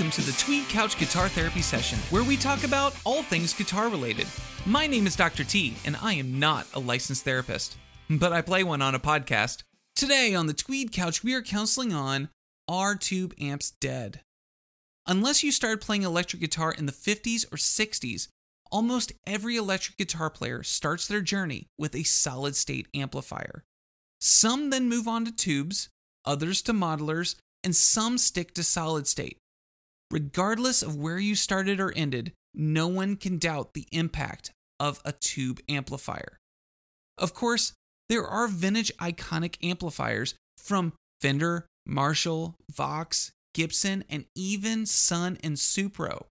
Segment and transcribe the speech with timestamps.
[0.00, 3.90] Welcome to the Tweed Couch Guitar Therapy Session, where we talk about all things guitar
[3.90, 4.26] related.
[4.64, 5.44] My name is Dr.
[5.44, 7.76] T, and I am not a licensed therapist,
[8.08, 9.62] but I play one on a podcast.
[9.94, 12.30] Today on the Tweed Couch, we are counseling on
[12.66, 14.22] Are Tube Amps Dead?
[15.06, 18.28] Unless you started playing electric guitar in the 50s or 60s,
[18.72, 23.64] almost every electric guitar player starts their journey with a solid state amplifier.
[24.18, 25.90] Some then move on to tubes,
[26.24, 29.36] others to modelers, and some stick to solid state.
[30.10, 35.12] Regardless of where you started or ended, no one can doubt the impact of a
[35.12, 36.38] tube amplifier.
[37.16, 37.74] Of course,
[38.08, 46.24] there are vintage iconic amplifiers from Fender, Marshall, Vox, Gibson, and even Sunn and Supro.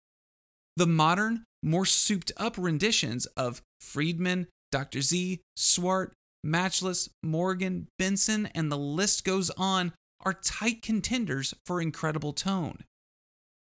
[0.75, 5.01] The modern, more souped up renditions of Friedman, Dr.
[5.01, 9.93] Z, Swart, Matchless, Morgan, Benson, and the list goes on
[10.25, 12.83] are tight contenders for incredible tone.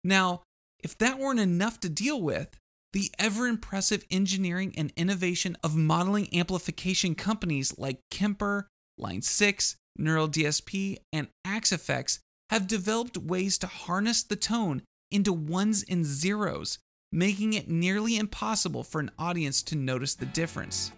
[0.06, 0.44] Now,
[0.84, 2.60] if that weren't enough to deal with,
[2.94, 8.68] the ever impressive engineering and innovation of modeling amplification companies like Kemper,
[9.00, 12.20] Line 6, Neural DSP, and Axe-Fx
[12.52, 16.78] have developed ways to harness the tone into ones and zeros,
[17.12, 20.92] making it nearly impossible for an audience to notice the difference.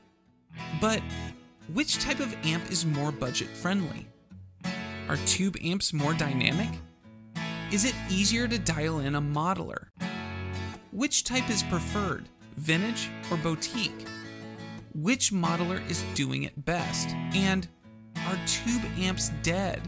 [0.82, 1.02] But
[1.74, 4.06] which type of amp is more budget friendly?
[5.08, 6.70] Are tube amps more dynamic?
[7.70, 9.88] Is it easier to dial in a modeler?
[10.94, 14.08] Which type is preferred, vintage or boutique?
[14.96, 17.10] Which modeler is doing it best?
[17.36, 17.68] And
[18.26, 19.82] are tube amps dead?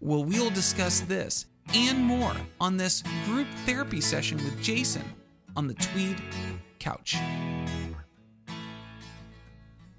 [0.00, 5.04] Well, we'll discuss this and more on this group therapy session with Jason
[5.54, 6.16] on the Tweed
[6.78, 7.18] Couch.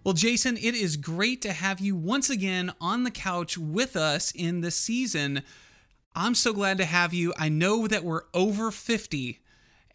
[0.04, 4.32] Well, Jason, it is great to have you once again on the couch with us
[4.32, 5.44] in the season.
[6.16, 7.34] I'm so glad to have you.
[7.38, 9.40] I know that we're over 50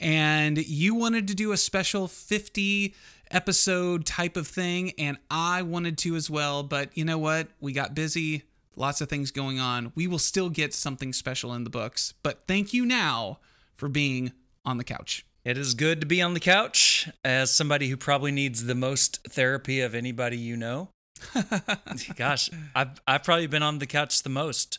[0.00, 2.94] and you wanted to do a special 50
[3.30, 6.62] episode type of thing, and I wanted to as well.
[6.62, 7.48] But you know what?
[7.60, 8.44] We got busy,
[8.76, 9.92] lots of things going on.
[9.94, 12.14] We will still get something special in the books.
[12.22, 13.38] But thank you now
[13.74, 14.32] for being
[14.64, 15.24] on the couch.
[15.44, 19.20] It is good to be on the couch as somebody who probably needs the most
[19.28, 20.90] therapy of anybody you know.
[22.16, 24.78] Gosh, I've I've probably been on the couch the most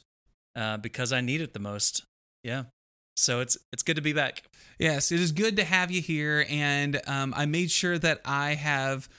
[0.55, 2.03] uh, because I need it the most.
[2.43, 2.63] Yeah,
[3.15, 4.43] so it's it's good to be back.
[4.77, 8.53] Yes, it is good to have you here, and um, I made sure that I
[8.55, 9.09] have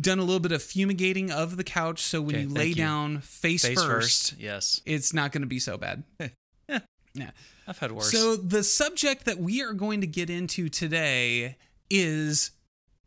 [0.00, 2.74] done a little bit of fumigating of the couch, so when Okay, you lay you.
[2.74, 4.80] down face, Face first, first, yes.
[4.84, 6.02] it's not going to be so bad.
[6.68, 7.30] yeah.
[7.68, 8.10] I've had worse.
[8.10, 11.56] So the subject that we are going to get into today
[11.88, 12.50] is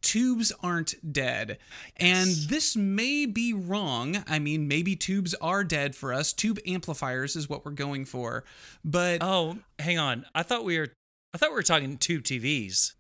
[0.08, 1.58] tubes aren't dead.
[1.98, 4.24] And this may be wrong.
[4.26, 6.32] I mean, maybe tubes are dead for us.
[6.32, 8.46] Tube amplifiers is what we're going for.
[8.86, 10.26] But oh, hang on.
[10.34, 10.88] I thought we were
[11.34, 12.94] I thought we were talking tube TVs.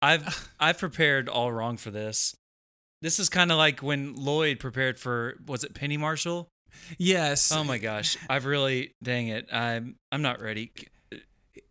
[0.00, 2.36] I've I've prepared all wrong for this.
[3.02, 6.48] This is kind of like when Lloyd prepared for was it Penny Marshall?
[6.98, 7.50] yes.
[7.50, 9.52] Oh my gosh, I've really dang it.
[9.52, 10.70] I'm I'm not ready.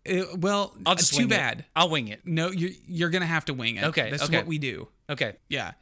[0.08, 1.30] Uh, well, I'll just too wing it.
[1.30, 1.66] bad.
[1.76, 2.22] I'll wing it.
[2.26, 3.86] No, you're you're gonna have to wing it.
[3.86, 4.38] Okay, that's okay.
[4.38, 4.88] what we do.
[5.10, 5.36] Okay.
[5.50, 5.74] Yeah.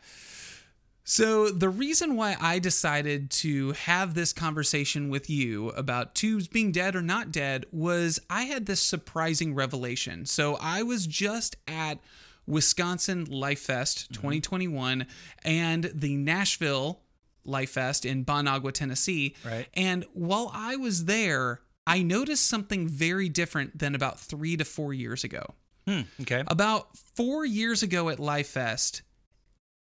[1.10, 6.74] So, the reason why I decided to have this conversation with you about tubes being
[6.74, 10.26] dead or not dead was I had this surprising revelation.
[10.26, 12.00] So, I was just at
[12.46, 15.08] Wisconsin Lifest 2021
[15.46, 17.00] and the Nashville
[17.46, 19.34] Lifest in Bon Aqua, Tennessee.
[19.46, 19.68] Right.
[19.76, 24.94] And while I was there, I noticed something very different than about three to four
[24.94, 25.56] years ago.
[25.88, 26.44] Hmm, okay.
[26.48, 29.02] About four years ago at Lifest,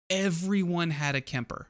[0.09, 1.67] everyone had a Kemper.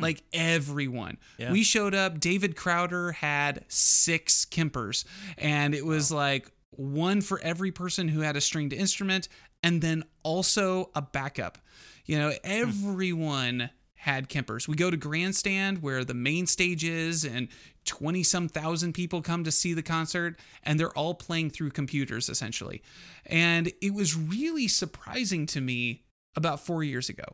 [0.00, 1.18] Like everyone.
[1.38, 1.52] Yeah.
[1.52, 2.18] We showed up.
[2.18, 5.04] David Crowder had six Kempers,
[5.38, 9.28] and it was like one for every person who had a stringed instrument,
[9.62, 11.58] and then also a backup.
[12.04, 13.70] You know, everyone
[14.06, 14.68] had Kempers.
[14.68, 17.48] We go to Grandstand where the main stage is, and
[17.86, 22.28] 20 some thousand people come to see the concert, and they're all playing through computers
[22.28, 22.82] essentially.
[23.26, 26.04] And it was really surprising to me
[26.36, 27.24] about four years ago.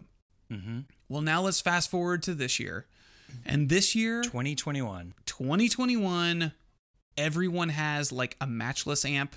[0.51, 0.81] Mm-hmm.
[1.11, 2.87] Well, now let's fast forward to this year.
[3.45, 5.13] And this year, 2021.
[5.27, 6.53] 2021,
[7.19, 9.37] everyone has like a matchless amp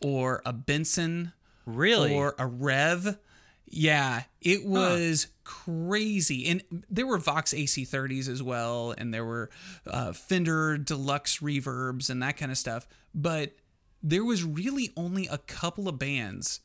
[0.00, 1.32] or a Benson
[1.66, 2.14] Really?
[2.14, 3.18] or a Revv.
[3.66, 6.48] Yeah, it was crazy.
[6.48, 9.50] And there were Vox AC30s as well, and there were
[9.86, 12.86] uh, Fender Deluxe reverbs and that kind of stuff.
[13.14, 13.54] But
[14.02, 16.60] there was really only a couple of bands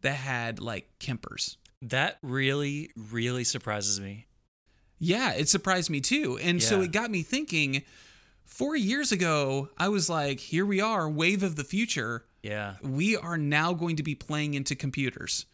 [0.00, 1.56] that had like Kempers.
[1.82, 4.26] that really, really surprises me.
[4.98, 6.38] Yeah, it surprised me too.
[6.42, 7.82] And so it got me thinking
[8.44, 12.24] four years ago, I was like, here we are, wave of the future.
[12.42, 12.74] Yeah.
[12.82, 15.46] We are now going to be playing into computers.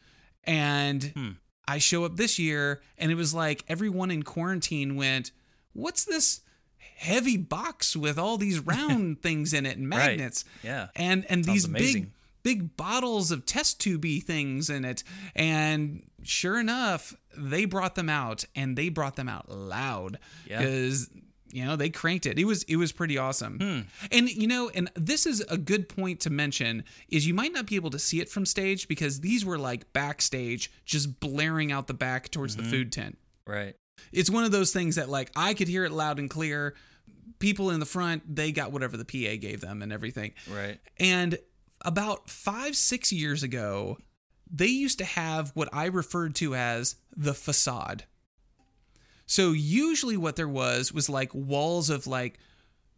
[0.45, 1.31] And Hmm.
[1.71, 5.31] I show up this year, and it was like everyone in quarantine went,
[5.73, 6.41] What's this
[6.97, 9.99] heavy box with all these round things in it and Right.
[10.19, 10.45] magnets?
[10.63, 10.89] Yeah.
[10.97, 12.03] And and Sounds these amazing.
[12.03, 12.11] big
[12.43, 15.05] big bottles of test tubey things in it.
[15.37, 20.19] And sure enough, they brought them out and they brought them out loud.
[20.49, 20.63] Yeah.
[21.53, 22.39] You know, they cranked it.
[22.39, 23.59] It was it was pretty awesome.
[23.59, 23.81] Hmm.
[24.13, 27.67] And you know, and this is a good point to mention is you might not
[27.67, 31.87] be able to see it from stage because these were like backstage just blaring out
[31.87, 32.71] the back towards the mm-hmm.
[32.71, 33.19] food tent.
[33.47, 33.75] Right.
[34.13, 36.75] It's one of those things that like I could hear it loud and clear.
[37.39, 40.33] People in the front, they got whatever the PA gave them and everything.
[40.51, 40.79] Right.
[40.99, 41.39] And
[41.83, 43.97] about five, six years ago,
[44.51, 48.05] they used to have what I referred to as the facade.
[49.31, 52.41] So usually what there was was like walls of like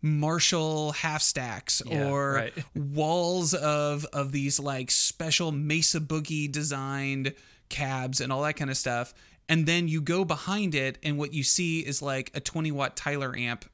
[0.00, 2.52] Marshall half stacks Yeah, or right.
[2.74, 7.34] walls of of these like special Mesa Boogie designed
[7.68, 9.12] cabs and all that kind of stuff.
[9.46, 12.96] And then you go behind it and what you see is like a 20 watt
[12.96, 13.66] Tyler amp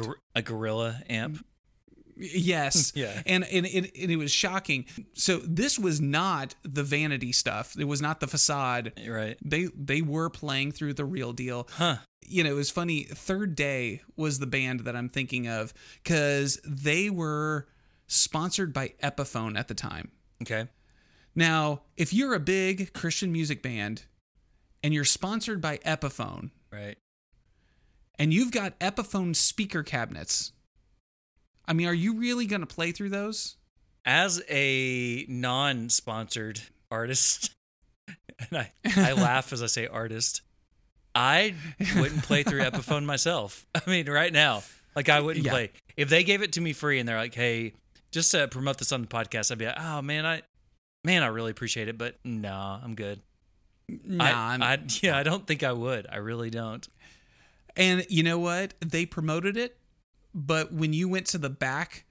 [0.00, 1.44] A, gor- a gorilla amp.
[2.18, 2.92] Yes.
[2.96, 3.22] Yeah.
[3.26, 4.86] And and it, and it was shocking.
[5.14, 7.76] So this was not the vanity stuff.
[7.78, 8.92] It was not the facade.
[9.06, 9.36] Right.
[9.44, 11.68] They they were playing through the real deal.
[11.72, 11.96] Huh.
[12.26, 13.04] You know, it was funny.
[13.04, 15.72] Third Day was the band that I'm thinking of
[16.04, 17.68] cuz they were
[18.06, 20.10] sponsored by Epiphone at the time.
[20.42, 20.68] Okay.
[21.34, 24.04] Now, if you're a big Christian music band
[24.82, 26.98] and you're sponsored by Epiphone Right.
[28.18, 30.52] and you've got Epiphone speaker cabinets,
[31.68, 33.54] I mean, are you really going to play through those?
[34.04, 36.60] As a non-sponsored
[36.90, 37.50] artist,
[38.50, 40.40] and I, I laugh as I say artist,
[41.14, 41.54] I
[41.96, 43.66] wouldn't play through Epiphone myself.
[43.74, 44.62] I mean, right now,
[44.96, 45.52] like I wouldn't Yeah.
[45.52, 47.74] play if they gave it to me free and they're like, "Hey,
[48.10, 50.42] just to promote this on the podcast," I'd be like, "Oh man, I,
[51.04, 53.20] man, I really appreciate it, but no, I'm good."
[54.04, 56.06] Nah, I, I'm, I, yeah, I don't think I would.
[56.10, 56.86] I really don't.
[57.76, 58.74] And you know what?
[58.80, 59.76] They promoted it,
[60.34, 62.04] but when you went to the back,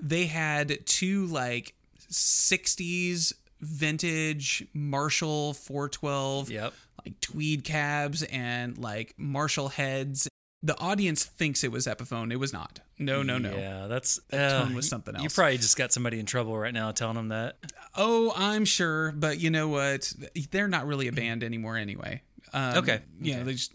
[0.00, 1.74] they had two like
[2.10, 6.72] 60s vintage Marshall 412 Yep.
[7.04, 10.28] like tweed cabs and like Marshall heads.
[10.62, 12.32] The audience thinks it was Epiphone.
[12.32, 12.80] It was not.
[12.98, 13.54] No, no, no.
[13.54, 15.22] Yeah, that's tone uh, was something else.
[15.22, 17.56] You probably just got somebody in trouble right now telling them that.
[17.94, 20.10] Oh, I'm sure, but you know what?
[20.50, 22.22] They're not really a band anymore anyway.
[22.54, 23.42] Um, Okay, Yeah, okay.
[23.44, 23.72] they just,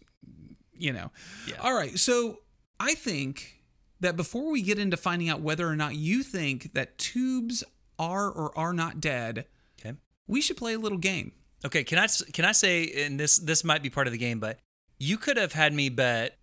[0.74, 1.12] you know.
[1.48, 1.56] Yeah.
[1.62, 1.98] All right.
[2.00, 2.40] So
[2.80, 3.59] I think
[4.00, 7.64] that before we get into finding out whether or not you think that tubes
[7.98, 9.46] are or are not dead,
[9.80, 9.98] Okay.
[10.28, 11.34] we should play a little game.
[11.66, 14.40] Okay, can I can I say and this this might be part of the game,
[14.40, 14.60] but
[14.98, 16.38] you could have had me bet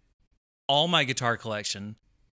[0.69, 1.97] all my guitar collection,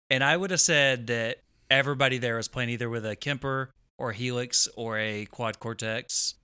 [0.09, 1.37] and I would have said that
[1.69, 6.35] everybody there was playing either with a Kemper or a Helix or a Quad Cortex.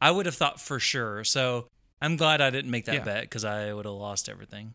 [0.00, 1.24] I would have thought for sure.
[1.24, 1.68] So
[2.02, 3.04] I'm glad I didn't make that Yeah.
[3.04, 4.74] bet because I would have lost everything.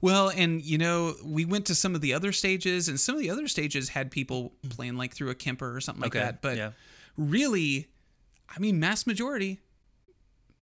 [0.00, 3.20] Well, and you know, we went to some of the other stages, and some of
[3.20, 6.42] the other stages had people playing like through a Kemper or something like Okay, that.
[6.42, 6.70] But yeah.
[7.16, 7.88] really,
[8.54, 9.60] I mean, mass majority,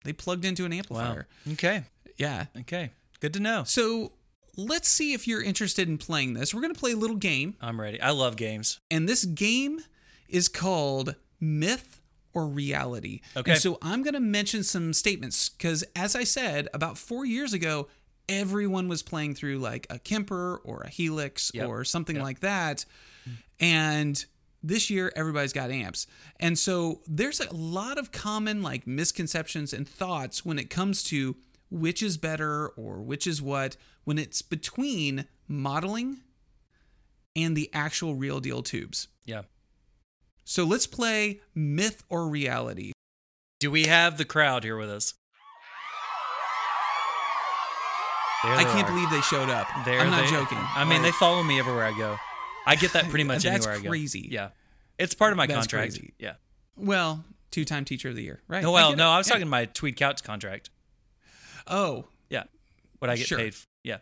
[0.04, 0.78] they plugged into an Wow.
[0.78, 1.28] amplifier.
[1.54, 1.84] Okay.
[2.18, 2.46] Yeah.
[2.62, 2.92] Okay.
[3.20, 3.63] Good to know.
[3.66, 4.13] So
[4.58, 6.54] let's see if you're interested in playing this.
[6.54, 8.00] We're going to play a little game, I'm ready.
[8.01, 8.80] I love games.
[8.92, 9.80] and this game
[10.30, 12.01] is called Myth
[12.34, 13.22] or Reality.
[13.38, 13.51] Okay.
[13.54, 17.54] And so I'm going to mention some statements because, as I said, about four years
[17.54, 17.88] ago,
[18.29, 21.67] everyone was playing through like a Kemper or a Helix Yep.
[21.67, 22.24] or something Yep.
[22.25, 22.86] like that.
[23.60, 24.24] And
[24.63, 26.08] this year, everybody's got amps.
[26.39, 31.36] And so there's a lot of common like misconceptions and thoughts when it comes to
[31.70, 36.22] which is better or which is what when it's between modeling
[37.36, 39.08] and the actual real deal tubes.
[39.25, 39.44] Yeah.
[40.44, 42.91] So let's play myth or reality.
[43.60, 45.13] Do we have the crowd here with us?
[48.35, 48.92] There I can't are.
[48.94, 49.68] believe they showed up.
[49.86, 50.58] There I'm not they- joking.
[50.60, 52.18] I mean, they follow me everywhere I go.
[52.68, 53.90] I get that pretty much That's anywhere I go.
[53.90, 54.28] crazy.
[54.32, 54.50] Yeah,
[54.98, 55.94] it's part of my That's contract.
[55.94, 56.14] crazy.
[56.20, 56.34] Yeah.
[56.78, 58.62] well, two-time teacher of the year, right?
[58.64, 59.14] No, well, no, it.
[59.14, 59.34] I was Yeah.
[59.34, 60.70] talking my Tweed Couch contract.
[61.68, 62.44] Oh, Yeah,
[63.00, 63.38] what I get Sure.
[63.38, 63.54] paid.
[63.54, 64.00] f- Yeah,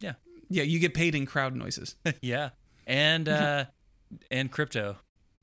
[0.00, 0.14] yeah,
[0.48, 1.96] yeah, you get paid in crowd noises.
[2.20, 2.50] yeah,
[2.86, 3.64] and uh,
[4.30, 4.96] and crypto,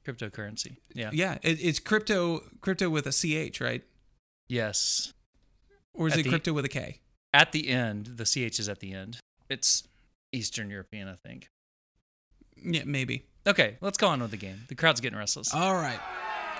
[0.05, 0.77] cryptocurrency.
[0.93, 1.09] Yeah.
[1.13, 3.83] yeah, it, it's crypto, crypto with a ch, right?
[4.49, 5.13] Yes.
[5.93, 6.99] Or is At it the- crypto with a k?
[7.37, 9.19] At the end, the ch is at the end.
[9.47, 9.83] It's
[10.31, 11.49] Eastern European, I think.
[12.55, 13.27] Yeah, maybe.
[13.45, 14.61] Okay, let's go on with the game.
[14.69, 15.53] The crowd's getting restless.
[15.53, 15.99] All right.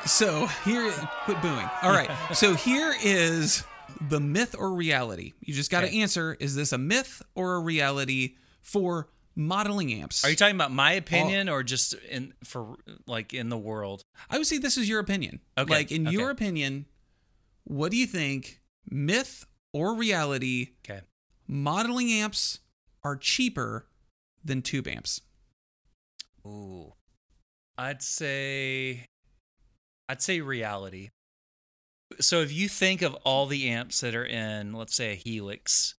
[0.05, 0.91] So here,
[1.25, 1.67] quit booing.
[1.81, 2.12] All right.
[2.34, 3.63] So here is
[4.00, 5.34] the myth or reality.
[5.39, 6.01] You just got to Okay.
[6.01, 10.24] answer: Is this a myth or a reality for modeling amps.
[10.25, 12.75] Are you talking about my opinion or just in for
[13.07, 14.03] like in the world?
[14.29, 15.39] I would say this is your opinion.
[15.57, 16.86] Okay, Like in your opinion,
[17.63, 19.46] what do you think, myth
[19.77, 20.69] or reality?
[20.84, 21.01] Okay.
[21.48, 22.60] Modeling amps
[23.03, 23.86] are cheaper
[24.43, 25.22] than tube amps.
[26.46, 26.93] Ooh.
[27.77, 29.05] I'd say
[30.10, 31.10] I'd say reality.
[32.19, 35.96] So if you think of all the amps that are in, let's say a Helix,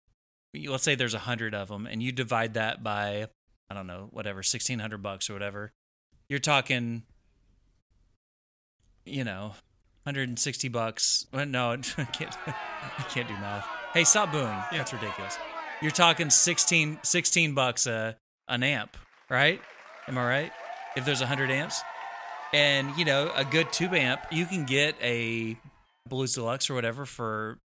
[0.67, 3.27] let's say there's a hundred of them, and you divide that by,
[3.71, 5.73] I don't know, whatever, sixteen hundred bucks or whatever,
[6.29, 7.03] you're talking,
[9.05, 9.53] you know,
[10.09, 11.27] hundred and sixty bucks.
[11.35, 12.35] Well, no, I can't.
[12.47, 13.67] I can't do math.
[13.93, 14.57] Hey, stop booing.
[14.73, 15.37] That's ridiculous.
[15.83, 18.17] You're talking 16, 16 bucks a
[18.49, 18.97] an amp,
[19.29, 19.61] right?
[20.09, 20.53] Am I right?
[20.97, 21.83] If there's 100 amps.
[22.55, 25.59] And, you know, a good tube amp, you can get a
[26.09, 27.59] Blues Deluxe or whatever for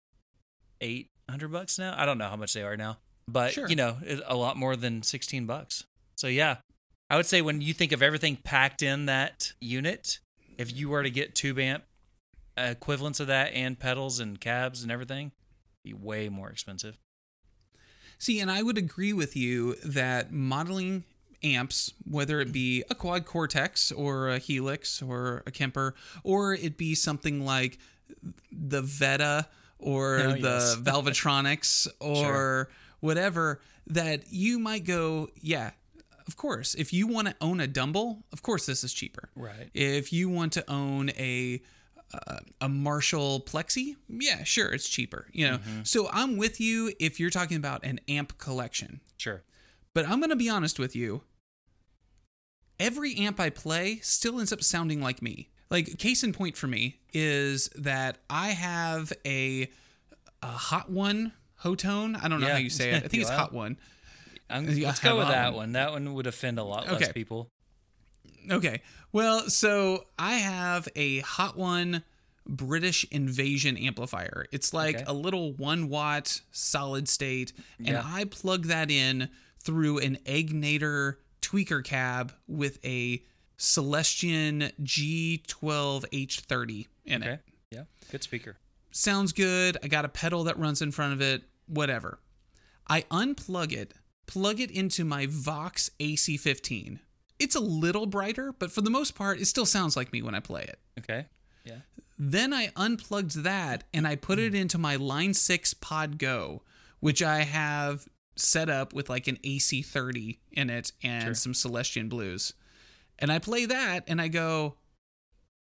[0.82, 1.96] 800 bucks now.
[1.98, 2.98] I don't know how much they are now.
[3.26, 3.70] But, Sure.
[3.70, 3.96] you know,
[4.28, 5.86] a lot more than 16 bucks.
[6.18, 6.58] So, yeah.
[7.10, 10.20] I would say when you think of everything packed in that unit,
[10.58, 11.86] if you were to get tube amp
[12.58, 15.32] equivalents of that and pedals and cabs and everything,
[15.84, 16.98] be way more expensive.
[18.18, 21.04] See, and I would agree with you that modeling
[21.44, 25.94] amps, whether it be a quad cortex or a helix or a Kemper,
[26.24, 27.78] or it be something like
[28.52, 30.76] the Vetta or Oh, the yes.
[30.82, 32.70] Valvetronix or
[33.02, 35.72] whatever, that you might go, yeah,
[36.26, 36.74] of course.
[36.76, 39.28] If you want to own a Dumble, of course this is cheaper.
[39.36, 39.70] Right.
[39.74, 41.62] If you want to own a
[42.14, 45.28] uh, a Marshall Plexi, yeah, sure, it's cheaper.
[45.32, 49.02] You know, so I'm with you if you're talking about an amp collection.
[49.18, 49.44] Sure.
[49.94, 51.22] But I'm gonna be honest with you.
[52.80, 55.50] Every amp I play still ends up sounding like me.
[55.70, 59.70] Like case in point for me is that I have a
[60.42, 62.20] a hot one Hotone.
[62.22, 62.54] I don't know Yeah.
[62.54, 63.04] how you say it.
[63.04, 63.78] I think it's hot one.
[64.50, 65.56] I'm, let's go with that that one.
[65.58, 65.72] one.
[65.74, 67.50] That one would offend a lot less people.
[68.50, 68.82] Okay.
[69.12, 72.04] Well, so I have a Hot One
[72.46, 74.46] British Invasion amplifier.
[74.52, 75.04] It's like Okay.
[75.08, 78.02] a little one watt solid state, and Yeah.
[78.06, 83.24] I plug that in through an Egnater tweaker cab with a
[83.58, 87.34] Celestion G12H30 in Okay.
[87.34, 87.42] it.
[87.72, 87.84] Yeah.
[88.12, 88.58] Good speaker.
[88.92, 89.78] Sounds good.
[89.84, 92.20] I got a pedal that runs in front of it, whatever.
[92.88, 93.94] I unplug it,
[94.26, 97.00] plug it into my Vox AC15.
[97.44, 100.34] It's a little brighter, but for the most part, it still sounds like me when
[100.36, 100.80] I play it.
[101.00, 101.26] Okay.
[101.66, 101.80] Yeah.
[102.18, 106.62] Then I unplugged that and I put it into my Line 6 Pod Go,
[107.00, 111.34] which I have set up with like an AC30 in it and Sure.
[111.36, 112.54] some Celestion Blues.
[113.20, 114.76] And I play that and I go,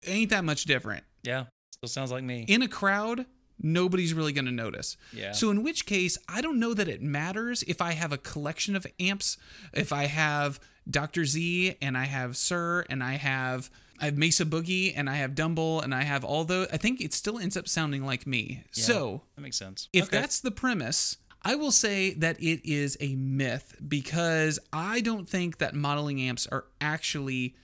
[0.06, 1.04] ain't that much different.
[1.24, 1.46] Yeah.
[1.74, 2.46] Still sounds like me.
[2.48, 3.26] In a crowd,
[3.62, 4.98] nobody's really going to notice.
[5.14, 5.32] Yeah.
[5.34, 8.76] So, in which case, I don't know that it matters if I have a collection
[8.76, 9.38] of amps,
[9.74, 11.26] if I have Dr.
[11.26, 13.70] Z and I have Suhr and I have
[14.02, 16.68] I have Mesa Boogie and I have Dumble and I have all those.
[16.72, 18.64] I think it still ends up sounding like me.
[18.74, 19.90] Yeah, So, that makes sense.
[19.92, 20.18] if Okay.
[20.20, 25.58] that's the premise, I will say that it is a myth because I don't think
[25.58, 27.56] that modeling amps are actually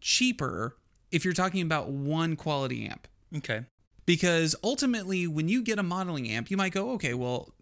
[0.00, 0.76] cheaper
[1.10, 3.62] if you're talking about one quality amp okay.
[4.06, 7.52] Because ultimately when you get a modeling amp you might go okay well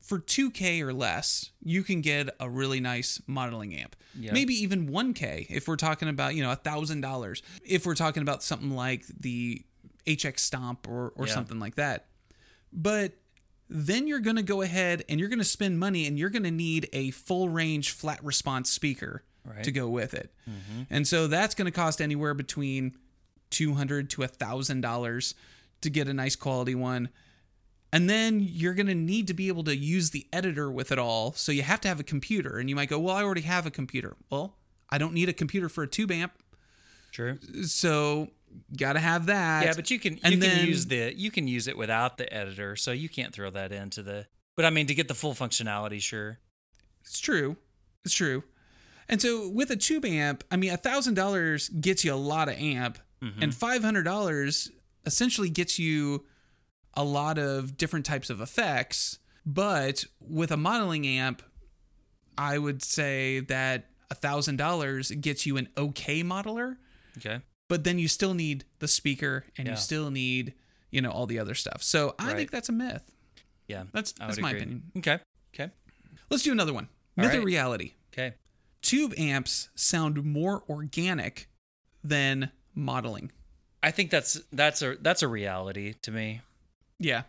[0.00, 4.32] for 2k or less you can get a really nice modeling amp Yeah.
[4.32, 8.22] maybe even 1k if we're talking about you know a thousand dollars if we're talking
[8.22, 9.62] about something like the
[10.06, 11.32] hx stomp or, or Yeah.
[11.34, 12.06] something like that
[12.72, 13.12] but
[13.70, 16.42] then you're going to go ahead and you're going to spend money and you're going
[16.42, 19.62] to need a full range flat response speaker Right.
[19.64, 20.82] to go with it mm-hmm.
[20.90, 22.96] and so that's going to cost anywhere between
[23.50, 25.34] 200 to a thousand dollars
[25.84, 27.08] to get a nice quality one
[27.92, 30.98] and then you're going to need to be able to use the editor with it
[30.98, 33.42] all so you have to have a computer and you might go well i already
[33.42, 34.56] have a computer well
[34.90, 36.32] i don't need a computer for a tube amp
[37.12, 37.38] True.
[37.64, 38.28] so
[38.76, 41.46] gotta have that Yeah, but you can you And can then- use the you can
[41.46, 44.26] use it without the editor, so you can't throw that into the.
[44.56, 46.38] But I mean, to get the full functionality, sure.
[47.02, 47.56] It's true.
[48.04, 48.44] It's true.
[49.08, 52.48] And so with a tube amp, I mean, a thousand dollars gets you a lot
[52.48, 53.42] of amp, mm-hmm.
[53.42, 54.70] and five hundred dollars
[55.06, 56.24] essentially gets you
[56.94, 59.18] a lot of different types of effects.
[59.46, 61.42] But with a modeling amp,
[62.38, 66.76] I would say that a thousand dollars gets you an okay modeler,
[67.18, 67.40] Okay.
[67.68, 69.74] but then you still need the speaker and Yeah.
[69.74, 70.54] you still need
[70.90, 71.82] you know all the other stuff.
[71.82, 72.36] So I Right.
[72.36, 73.10] think that's a myth.
[73.66, 73.84] Yeah.
[73.92, 74.60] That's that's my agree.
[74.60, 74.92] opinion.
[74.98, 75.18] Okay.
[75.54, 75.72] Okay.
[76.30, 76.88] Let's do another one.
[77.16, 77.94] Myth or reality.
[78.12, 78.34] Okay.
[78.80, 81.48] tube amps sound more organic
[82.04, 83.32] than modeling.
[83.84, 86.40] I think that's that's a that's a reality to me.
[86.98, 87.22] Yeah.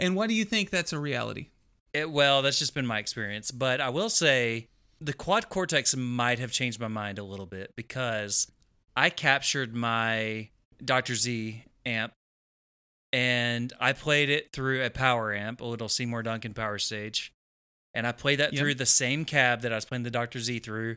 [0.00, 1.48] And why do you think that's a reality?
[1.92, 4.68] It, well, that's just been my experience, but I will say
[5.00, 8.50] the quad cortex might have changed my mind a little bit because
[8.96, 10.48] I captured my
[10.84, 11.14] Dr.
[11.14, 12.12] Z amp
[13.12, 17.32] and I played it through a power amp, a little Seymour Duncan power stage.
[17.94, 18.60] And I played that Yep.
[18.60, 20.40] through the same cab that I was playing the Dr.
[20.40, 20.96] Z through.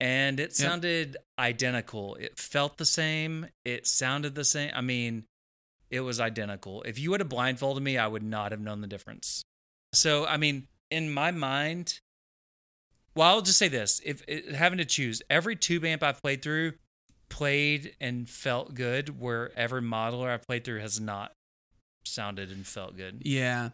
[0.00, 2.14] And it sounded identical.
[2.14, 3.48] It felt the same.
[3.64, 4.70] It sounded the same.
[4.74, 5.24] I mean,
[5.90, 6.82] it was identical.
[6.82, 9.42] If you would have blindfolded me, I would not have known the difference.
[9.92, 12.00] So, I mean, in my mind,
[13.14, 16.42] well, I'll just say this: if it, having to choose, every tube amp I've played
[16.42, 16.72] through
[17.28, 21.32] played and felt good, where every modeler I've played through has not
[22.04, 23.22] sounded and felt good.
[23.24, 23.70] Yeah.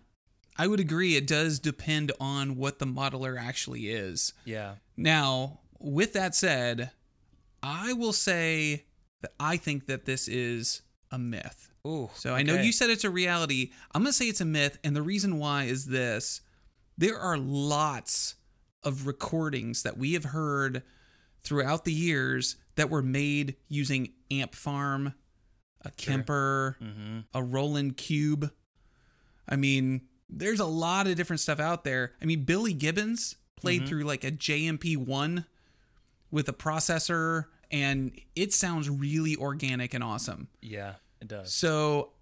[0.59, 1.16] I would agree.
[1.16, 4.33] It does depend on what the modeler actually is.
[4.45, 6.90] Yeah, Now, with that said,
[7.62, 8.85] I will say
[9.23, 11.71] that I think that this is a myth.
[11.87, 12.11] Ooh.
[12.14, 13.71] So I know you said it's a reality.
[13.95, 14.78] I'm going to say it's a myth.
[14.83, 16.40] And the reason why is this
[16.99, 18.35] there are lots
[18.83, 20.83] of recordings that we have heard
[21.42, 25.14] throughout the years that were made using Amp Farm,
[25.83, 27.25] a Kemper, Mhm.
[27.35, 28.50] a Roland Cube.
[29.49, 32.14] I mean, there's a lot of different stuff out there.
[32.21, 35.45] I mean, Billy Gibbons played through like a JMP1
[36.30, 40.49] with a processor, and it sounds really organic and awesome.
[40.61, 41.52] Yeah, it does.
[41.52, 42.12] So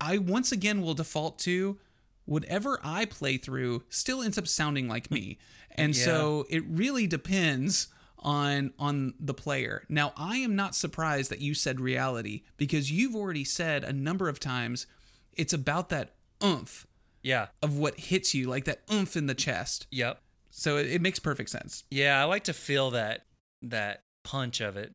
[0.00, 1.78] I once again will default to
[2.24, 5.38] whatever I play through still ends up sounding like me.
[5.70, 6.04] And Yeah.
[6.04, 7.88] so it really depends
[8.20, 9.84] on on the player.
[9.88, 14.28] Now I am not surprised that you said reality because you've already said a number
[14.28, 14.86] of times
[15.32, 16.86] it's about that oomph
[17.22, 17.48] Yeah.
[17.62, 19.86] of what hits you, like that oomph in the chest.
[19.92, 20.20] Yep.
[20.50, 21.84] So it, it makes perfect sense.
[21.90, 23.26] Yeah, I like to feel that
[23.62, 24.94] that punch of it.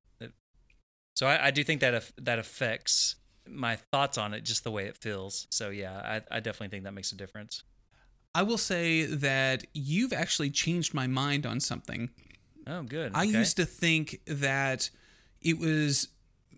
[1.16, 3.16] So I, I do think that that affects
[3.48, 5.48] my thoughts on it, just the way it feels.
[5.52, 7.64] So yeah, I, I definitely think that makes a difference.
[8.34, 12.10] I will say that you've actually changed my mind on something.
[12.66, 13.12] Oh, good.
[13.14, 13.38] I Okay.
[13.38, 14.90] used to think that
[15.42, 16.08] it was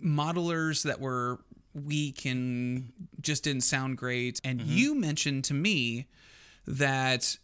[0.02, 1.39] modelers that were
[1.74, 4.39] weak and just didn't sound great.
[4.43, 4.70] And Mm-hmm.
[4.72, 6.08] you mentioned to me
[6.65, 7.38] that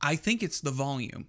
[0.00, 1.28] I think it's the volume.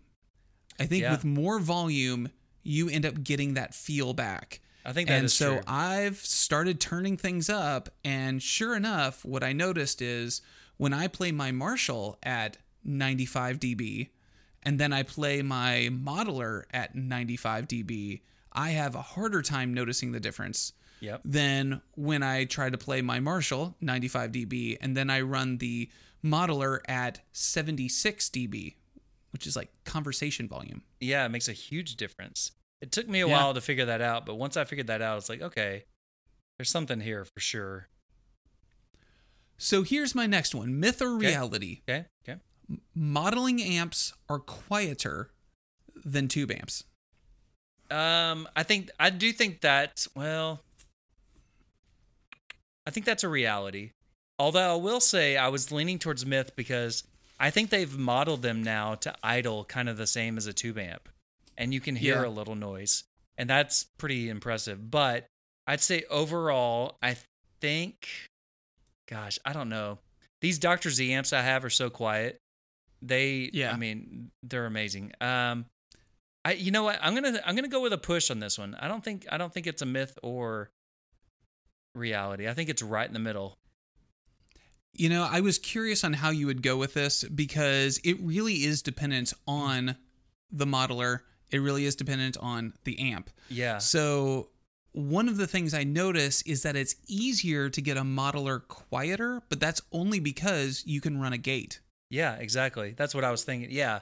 [0.79, 1.11] I think Yeah.
[1.11, 2.29] with more volume,
[2.63, 4.61] you end up getting that feel back.
[4.85, 5.63] I think that and so true.
[5.67, 10.41] I've started turning things up, and sure enough, what I noticed is
[10.77, 14.09] when I play my Marshall at 95 dB,
[14.63, 18.21] and then I play my modeler at 95 dB,
[18.53, 21.21] I have a harder time noticing the difference Yep.
[21.25, 25.89] than when I try to play my Marshall 95 dB, and then I run the
[26.23, 28.75] modeler at 76 dB,
[29.31, 30.83] which is like conversation volume.
[30.99, 32.51] Yeah, it makes a huge difference.
[32.81, 33.33] It took me a Yeah.
[33.33, 35.85] while to figure that out, but once I figured that out, it's like, okay,
[36.57, 37.89] there's something here for sure.
[39.57, 41.27] So here's my next one myth or Okay.
[41.27, 41.81] reality.
[41.89, 42.05] Okay.
[42.27, 42.39] Okay.
[42.93, 45.31] modeling amps are quieter
[46.05, 46.83] than tube amps.
[47.89, 50.05] Um, I think I do think that.
[50.15, 50.63] Well,
[52.85, 53.91] I think that's a reality.
[54.39, 57.03] Although I will say I was leaning towards myth because
[57.39, 60.77] I think they've modeled them now to idle kind of the same as a tube
[60.77, 61.09] amp,
[61.57, 62.27] and you can hear Yeah.
[62.27, 63.03] a little noise,
[63.37, 64.89] and that's pretty impressive.
[64.89, 65.27] But
[65.67, 67.17] I'd say overall, I
[67.61, 68.07] think,
[69.09, 69.99] gosh, I don't know.
[70.41, 70.89] These Dr.
[70.89, 72.37] Z amps I have are so quiet.
[73.01, 73.73] They, Yeah.
[73.73, 75.11] I mean, they're amazing.
[75.21, 75.65] Um,
[76.45, 76.97] I, you know what?
[77.01, 78.73] I'm gonna, I'm gonna go with a push on this one.
[78.75, 80.69] I don't think, I don't think it's a myth or
[81.95, 82.47] reality.
[82.47, 83.57] I think it's right in the middle.
[84.93, 88.65] You know, I was curious on how you would go with this because it really
[88.65, 89.95] is dependent on
[90.51, 91.19] the modeler.
[91.51, 93.29] It really is dependent on the amp.
[93.49, 94.49] Yeah, So,
[94.91, 99.41] one of the things I notice is that it's easier to get a modeler quieter,
[99.47, 101.79] but that's only because you can run a gate.
[102.09, 102.95] yeah, exactly.
[102.97, 103.69] That's what I was thinking.
[103.71, 103.99] Yeah,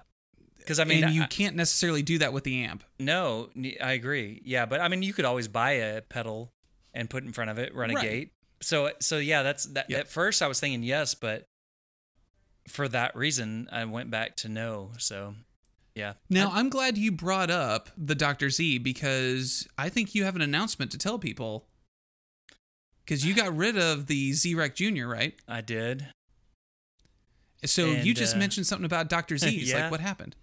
[0.57, 2.83] because I mean, and you I- can't necessarily do that with the amp.
[2.99, 3.49] no,
[3.81, 4.41] I agree.
[4.45, 6.51] Yeah, but I mean, you could always buy a pedal
[6.93, 8.01] and put in front of it, run a Right.
[8.03, 8.31] gate.
[8.61, 9.89] So, so yeah, that's that.
[9.89, 9.99] Yep.
[9.99, 11.45] At first, I was thinking yes, but
[12.67, 14.91] for that reason, I went back to no.
[14.97, 15.35] So,
[15.95, 16.13] yeah.
[16.29, 18.49] Now, I'm glad you brought up the Dr.
[18.49, 21.67] Z because I think you have an announcement to tell people.
[23.03, 25.33] Because you got rid of the Z-Wreck Jr., right?
[25.47, 26.07] I did.
[27.63, 29.37] So you just uh, mentioned something about Dr.
[29.39, 29.49] Z.
[29.49, 29.83] Yeah.
[29.83, 30.35] Like, what happened?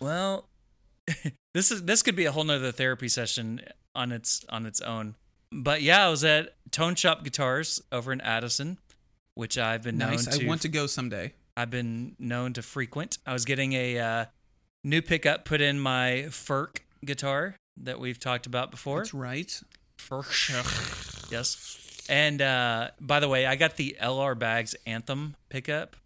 [0.00, 0.48] Well,
[1.54, 3.60] this is this could be a whole nother therapy session
[3.94, 5.16] on its on its own.
[5.52, 8.78] But yeah, I was at Tone Shop Guitars over in Addison,
[9.34, 10.26] which I've been Nice.
[10.26, 10.44] known to.
[10.44, 11.32] I want to go someday.
[11.56, 13.18] I've been known to frequent.
[13.26, 14.24] I was getting a uh,
[14.84, 18.98] new pickup put in my Ferk guitar that we've talked about before.
[18.98, 19.60] That's right.
[19.98, 21.30] Ferk.
[21.32, 22.04] yes.
[22.08, 25.96] And uh, by the way, I got the LR Baggs Anthem pickup,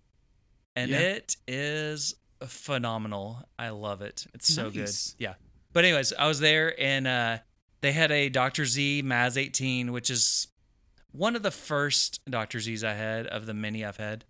[0.74, 0.98] and Yeah.
[1.00, 2.14] it is
[2.46, 3.44] phenomenal.
[3.58, 4.26] I love it.
[4.34, 5.12] It's so Nice.
[5.12, 5.22] good.
[5.22, 5.34] Yeah.
[5.72, 7.38] But anyways, I was there and uh,
[7.82, 8.64] they had a Dr.
[8.64, 10.48] Z Maz 18, which is
[11.12, 12.58] one of the first Dr.
[12.60, 14.24] Z's I had of the many I've had.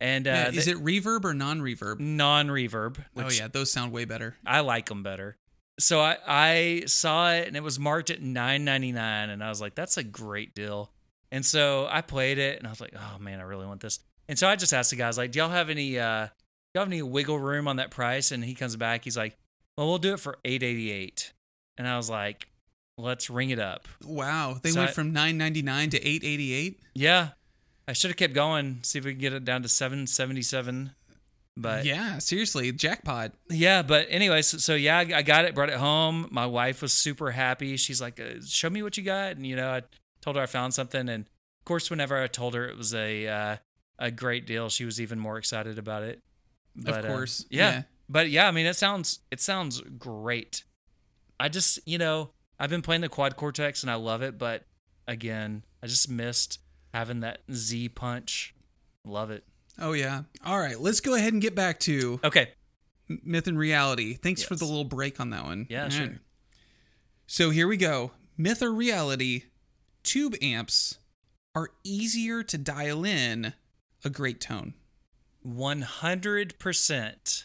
[0.00, 2.00] And uh, Yeah, is they- it reverb or non-reverb?
[2.00, 3.04] non-reverb?
[3.16, 4.36] Oh yeah, those sound way better.
[4.44, 5.36] I like them better.
[5.78, 9.48] So I, I saw it and it was marked at nine ninety nine, and I
[9.48, 10.90] was like, that's a great deal.
[11.32, 13.98] And so I played it, and I was like, oh man, I really want this.
[14.28, 16.30] And so I just asked the guys, like, do y'all have any, uh, do
[16.74, 18.30] y'all have any wiggle room on that price?
[18.32, 19.36] And he comes back, he's like,
[19.76, 21.32] well, we'll do it for eight eighty eight.
[21.76, 22.46] And I was like,
[22.98, 23.88] let's ring it up.
[24.04, 26.76] Wow, they So went I- from 9.99 to 8.88.
[26.94, 27.30] Yeah,
[27.88, 30.42] I should have kept going, see if we can get it down to seven seventy
[30.42, 30.92] seven.
[31.56, 33.32] But yeah, seriously, jackpot.
[33.48, 36.28] Yeah, but anyways, so, so yeah, I I got it, brought it home.
[36.32, 37.76] My wife was super happy.
[37.76, 39.82] She's like, uh, "Show me what you got," and you know, I
[40.20, 43.28] told her I found something, and of course, whenever I told her it was a
[43.28, 43.56] uh,
[44.00, 46.22] a great deal, she was even more excited about it.
[46.74, 47.70] But, uh, course, yeah.
[47.70, 47.82] yeah.
[48.08, 50.64] But yeah, I mean, it sounds it sounds great.
[51.38, 54.64] I just you know I've been playing the quad cortex and I love it, but
[55.08, 56.60] again, I just missed
[56.92, 58.54] having that Z punch.
[59.04, 59.44] Love it.
[59.78, 60.22] Oh yeah.
[60.44, 62.50] All right, let's go ahead and get back to Okay.
[63.08, 64.14] Myth and reality.
[64.14, 65.66] Thanks for the little break on that one.
[65.68, 66.20] Yeah, sure.
[67.26, 68.12] So here we go.
[68.38, 69.44] Myth or reality?
[70.02, 70.98] Tube amps
[71.54, 73.52] are easier to dial in
[74.04, 74.74] a great tone.
[75.46, 77.44] 100%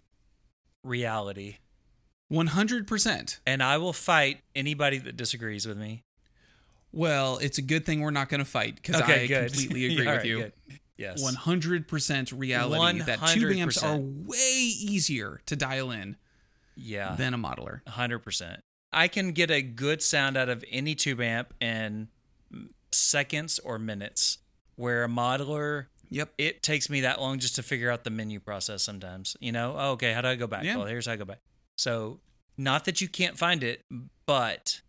[0.83, 1.57] reality.
[2.31, 3.39] 100%.
[3.45, 6.03] And I will fight anybody that disagrees with me.
[6.91, 10.07] Well, it's a good thing we're not going to fight because I completely agree with
[10.07, 10.37] right, you.
[10.39, 10.53] good.
[10.97, 11.23] Yes.
[11.23, 16.17] 100% reality that tube amps are way easier to dial in
[16.75, 17.15] yeah.
[17.15, 17.81] than a modeler.
[17.85, 18.57] 100%.
[18.91, 22.09] I can get a good sound out of any tube amp in
[22.91, 24.39] seconds or minutes,
[24.75, 26.33] where a modeler, Yep.
[26.37, 29.37] it takes me that long just to figure out the menu process sometimes.
[29.39, 30.63] You know, oh, okay, how do I go back?
[30.63, 30.77] Yeah.
[30.77, 31.39] Well, here's how I go back.
[31.79, 32.19] So,
[32.57, 33.85] not that you can't find it,
[34.25, 34.81] but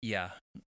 [0.00, 0.30] yeah,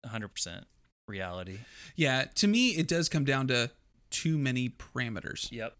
[0.07, 0.63] 100%
[1.09, 1.59] reality.
[1.97, 3.73] Yeah, to me, it does come down to
[4.11, 5.51] too many parameters.
[5.51, 5.75] Yep.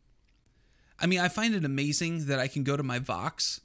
[0.99, 3.61] I mean, I find it amazing that I can go to my Vox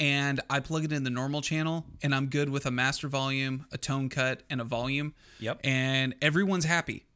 [0.00, 3.66] and I plug it in the normal channel and I'm good with a master volume,
[3.70, 5.14] a tone cut, and a volume.
[5.38, 5.60] Yep.
[5.62, 7.06] And everyone's happy.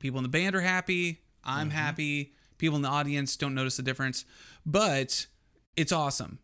[0.00, 1.20] People in the band are happy.
[1.44, 1.78] I'm mm-hmm.
[1.78, 2.32] happy.
[2.58, 4.24] People in the audience don't notice the difference,
[4.64, 5.28] but
[5.76, 6.40] it's awesome.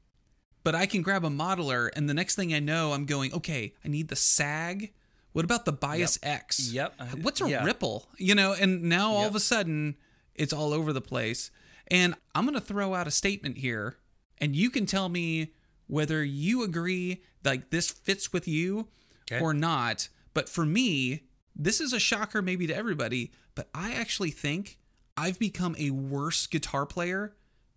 [0.64, 3.74] But I can grab a modeler and the next thing I know, I'm going, okay,
[3.84, 4.92] I need the sag.
[5.32, 6.70] What about the bias X?
[6.72, 6.94] Yep.
[7.22, 7.64] What's a Yeah.
[7.64, 8.08] ripple?
[8.18, 9.28] You know, and now all Yep.
[9.30, 9.96] of a sudden
[10.34, 11.50] it's all over the place.
[11.88, 13.96] And I'm going to throw out a statement here
[14.38, 15.52] and you can tell me
[15.88, 18.88] whether you agree like this fits with you
[19.22, 19.40] Okay.
[19.42, 20.08] or not.
[20.34, 21.24] But for me,
[21.56, 24.78] this is a shocker maybe to everybody, but I actually think
[25.16, 27.34] I've become a worse guitar player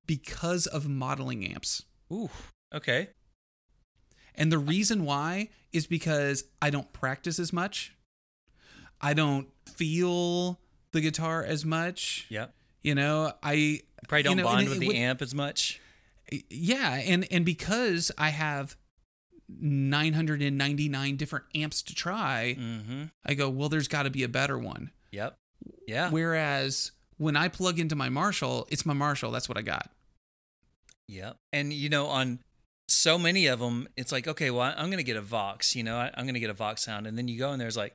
[0.08, 1.84] because of modeling amps.
[2.12, 2.30] Ooh.
[2.76, 3.10] Okay.
[4.36, 7.94] And the reason why is because I don't practice as much.
[9.02, 10.60] I don't feel
[10.92, 12.26] the guitar as much.
[12.30, 12.54] Yep.
[12.84, 15.80] You know, I Probably don't you know, bond with it the would- amp as much.
[16.50, 18.76] Yeah, and and because I have
[19.48, 23.04] 999 different amps to try, Mm-hmm.
[23.26, 24.92] I go, well, there's got to be a better one.
[25.12, 25.36] Yep.
[25.88, 26.10] Yeah.
[26.10, 29.32] Whereas when I plug into my Marshall, it's my Marshall.
[29.32, 29.90] That's what I got.
[31.08, 31.38] Yep.
[31.54, 32.40] And you know, on
[32.88, 35.76] so many of them, it's like, okay, well, I'm going to get a Vox.
[35.76, 37.60] You know, I, I'm going to get a Vox sound, and then you go and
[37.60, 37.93] there's like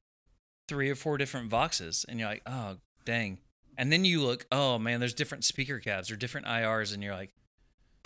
[0.68, 3.38] three or four different Voxes, and you're like, oh, dang.
[3.78, 7.14] And then you look, oh man, there's different speaker cabs or different IRs, and you're
[7.14, 7.30] like,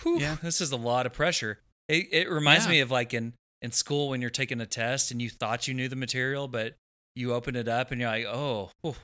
[0.05, 0.37] Yeah.
[0.41, 1.59] this is a lot of pressure.
[1.89, 2.71] It it reminds Yeah.
[2.71, 5.73] me of like in in school when you're taking a test and you thought you
[5.73, 6.75] knew the material, but
[7.15, 8.95] you open it up and you're like, oh, whew,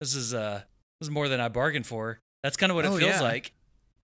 [0.00, 0.62] this is uh
[1.00, 2.18] this is more than I bargained for.
[2.42, 3.20] That's kind of what it Oh, feels yeah.
[3.22, 3.52] like.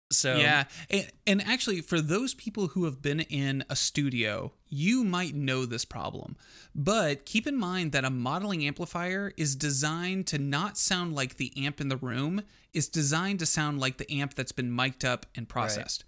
[0.09, 5.03] So yeah, and, and actually, for those people who have been in a studio, you
[5.03, 6.37] might know this problem.
[6.73, 11.51] But keep in mind that a modeling amplifier is designed to not sound like the
[11.57, 12.41] amp in the room.
[12.73, 16.05] It's designed to sound like the amp that's been mic'd up and processed.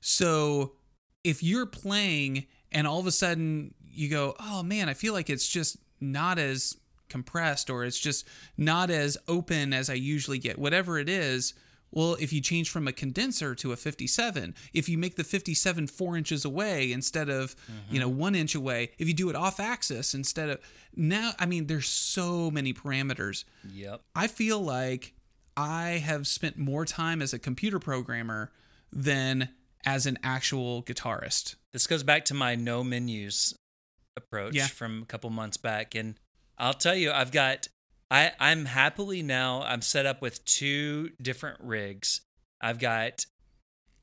[0.00, 0.72] So
[1.24, 5.30] if you're playing and all of a sudden you go, oh man, I feel like
[5.30, 6.76] it's just not as
[7.08, 8.26] compressed or it's just
[8.56, 11.54] not as open as I usually get, whatever it is.
[11.92, 15.86] Well, if you change from a condenser to a 57, if you make the 57
[15.86, 17.54] four inches away instead of,
[17.90, 18.18] you know, mm-hmm.
[18.18, 20.58] one inch away, if you do it off axis instead of
[20.96, 23.44] now, I mean, there's so many parameters.
[23.72, 24.00] Yep.
[24.14, 25.14] I feel like
[25.56, 28.50] I have spent more time as a computer programmer
[28.90, 29.50] than
[29.84, 31.56] as an actual guitarist.
[31.72, 33.54] This goes back to my no menus
[34.16, 34.66] approach Yeah.
[34.66, 35.94] from a couple months back.
[35.94, 36.14] And
[36.58, 37.68] I'll tell you, I've got
[38.12, 42.20] I, I'm happily now I'm set up with two different rigs.
[42.60, 43.24] I've got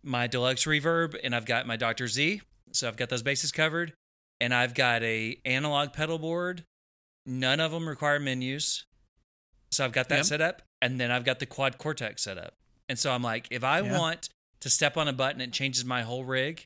[0.01, 2.07] my deluxe reverb and I've got my Dr.
[2.07, 2.41] Z.
[2.71, 3.93] So I've got those bases covered.
[4.41, 6.63] And I've got a analog pedal board.
[7.25, 8.85] None of them require menus.
[9.71, 10.25] So I've got that Yep.
[10.25, 10.61] set up.
[10.81, 12.55] And then I've got the quad cortex set up.
[12.87, 13.99] And so I'm like, if I Yeah.
[13.99, 14.29] want
[14.61, 16.65] to step on a button, it changes my whole rig.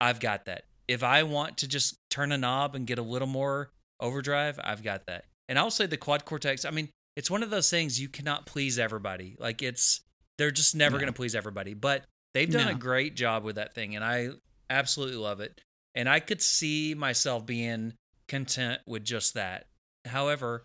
[0.00, 0.64] I've got that.
[0.88, 4.82] If I want to just turn a knob and get a little more overdrive, I've
[4.82, 5.26] got that.
[5.48, 8.46] And I'll say the quad cortex, I mean, it's one of those things you cannot
[8.46, 9.36] please everybody.
[9.38, 10.00] Like it's
[10.38, 11.00] they're just never No.
[11.00, 12.04] going to please everybody, but
[12.34, 14.30] they've done a great job with that thing and I
[14.68, 15.60] absolutely love it.
[15.94, 17.94] And I could see myself being
[18.28, 19.66] content with just that.
[20.04, 20.64] However,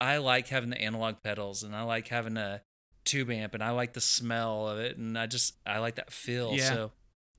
[0.00, 2.62] I like having the analog pedals and I like having a
[3.04, 6.10] tube amp and I like the smell of it and I just I like that
[6.10, 6.54] feel.
[6.54, 6.68] Yeah.
[6.68, 6.92] So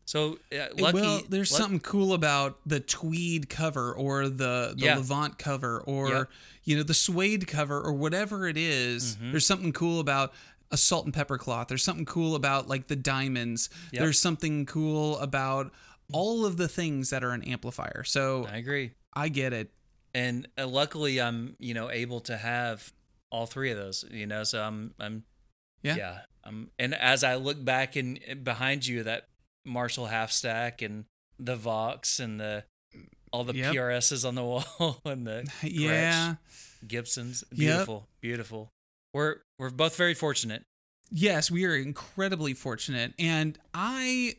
[0.05, 4.85] so uh, lucky well, there's luck- something cool about the tweed cover or the, the
[4.85, 4.97] Yeah.
[4.97, 6.29] Levant cover or Yep.
[6.63, 9.17] you know the suede cover or whatever it is.
[9.17, 9.31] Mhm.
[9.31, 10.33] There's something cool about
[10.71, 11.67] a salt and pepper cloth.
[11.67, 13.69] There's something cool about like the diamonds.
[13.91, 14.01] Yep.
[14.01, 15.71] There's something cool about
[16.11, 18.03] all of the things that are an amplifier.
[18.03, 18.91] So I agree.
[19.13, 19.71] I get it.
[20.13, 22.93] and uh, luckily i'm you know able to have
[23.31, 25.23] all three of those you know so i'm i'm
[25.83, 25.95] Yeah.
[25.97, 29.27] yeah um and as i look back and behind you that
[29.65, 31.05] marshall half stack and
[31.39, 32.63] the vox and the
[33.31, 33.73] all the Yep.
[33.75, 36.35] prs's on the wall and the Yeah.
[36.87, 37.57] gibsons Yep.
[37.59, 38.71] beautiful beautiful
[39.13, 40.63] we're we're both very fortunate
[41.11, 43.13] Yes, we are incredibly fortunate.
[43.19, 44.37] And I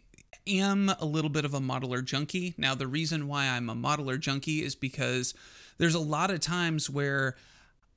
[0.48, 2.54] am a little bit of a modeler junkie.
[2.58, 5.32] Now, the reason why I'm a modeler junkie is because
[5.78, 7.36] there's a lot of times where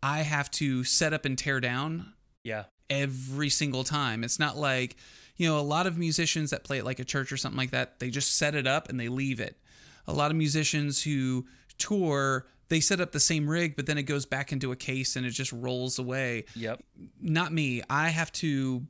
[0.04, 2.14] I have to set up and tear down
[2.44, 4.24] yeah every single time.
[4.24, 4.96] It's not like,
[5.40, 7.72] you know, a lot of musicians that play it like a church or something like
[7.72, 9.58] that, they just set it up and they leave it.
[10.06, 11.48] A lot of musicians who
[11.78, 15.16] tour, they set up the same rig, but then it goes back into a case
[15.16, 16.84] and it just rolls away yep
[17.22, 17.82] not me.
[17.90, 18.86] I have to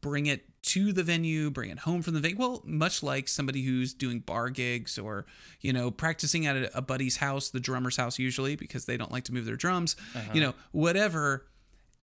[0.00, 2.38] bring it to the venue, bring it home from the venue.
[2.38, 5.26] Well, much like somebody who's doing bar gigs or,
[5.60, 9.12] you know, practicing at a, a buddy's house, the drummer's house usually, because they don't
[9.12, 10.30] like to move their drums, uh-huh.
[10.32, 11.46] you know, whatever.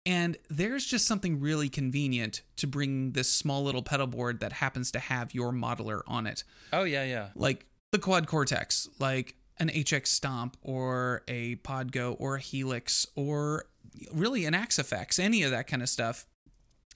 [0.06, 4.92] And there's just something really convenient to bring this small little pedal board that happens
[4.92, 7.66] to have your modeler on it oh yeah yeah like
[7.96, 13.64] the quad cortex, like an HX Stomp or a Pod Go or a Helix or
[14.12, 16.26] really an Axe-Fx, any of that kind of stuff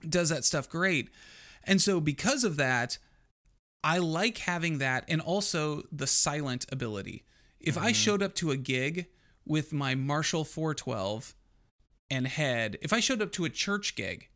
[0.06, 1.10] does that stuff great.
[1.64, 2.98] And so because of that,
[3.82, 7.24] I like having that and also the silent ability.
[7.58, 7.92] If I mm-hmm.
[7.92, 9.06] showed up to a gig
[9.46, 11.34] with my Marshall 412
[12.10, 14.28] and head, if I showed up to a church gig,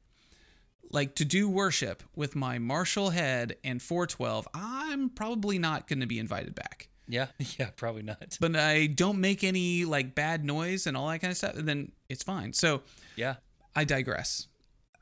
[0.91, 6.07] like to do worship with my Marshall head and 412, I'm probably not going to
[6.07, 6.89] be invited back.
[7.09, 7.27] yeah
[7.59, 11.31] yeah probably not But I don't make any like bad noise and all that kind
[11.31, 12.53] of stuff, then it's fine.
[12.53, 12.83] So
[13.17, 13.37] yeah
[13.75, 14.47] I digress.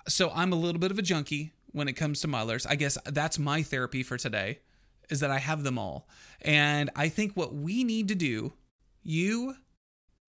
[0.08, 2.66] So I'm a little bit of a junkie when it comes to modelers.
[2.68, 4.60] I guess that's my therapy for today
[5.10, 6.08] is that I have them all.
[6.40, 8.54] And I think what we need to do,
[9.02, 9.56] you,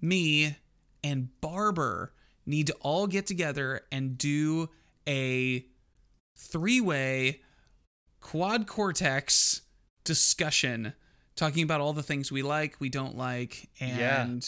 [0.01, 0.57] me,
[1.03, 2.13] and Barber
[2.45, 4.69] need to all get together and do
[5.07, 5.65] a
[6.37, 7.41] three-way
[8.21, 9.61] quad cortex
[10.03, 10.93] discussion
[11.35, 14.23] talking about all the things we like, we don't like, Yeah.
[14.23, 14.47] and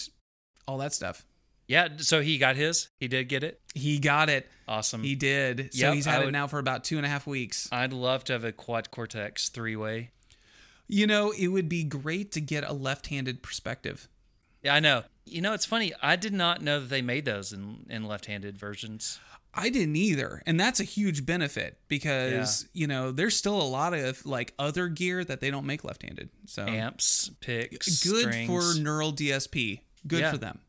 [0.67, 1.25] all that stuff.
[1.67, 4.49] yeah so he got his he did get it He got it.
[4.67, 5.69] awesome He did.
[5.73, 7.67] So Yep, he's I had it now for about two and a half weeks.
[7.71, 10.11] i'd love to have a quad cortex three way
[10.87, 14.07] You know, it would be great to get a left handed perspective.
[14.61, 15.03] Yeah, I know.
[15.25, 15.91] You know, it's funny.
[16.01, 19.19] I did not know that they made those in, in left-handed versions.
[19.53, 20.41] I didn't either.
[20.45, 24.87] And that's a huge benefit because, you know, there's still a lot of like other
[24.89, 26.29] gear that they don't make left handed.
[26.45, 28.47] So Amps, picks, good strings.
[28.75, 29.79] for neural DSP.
[30.05, 30.31] Good Yeah.
[30.31, 30.59] for them.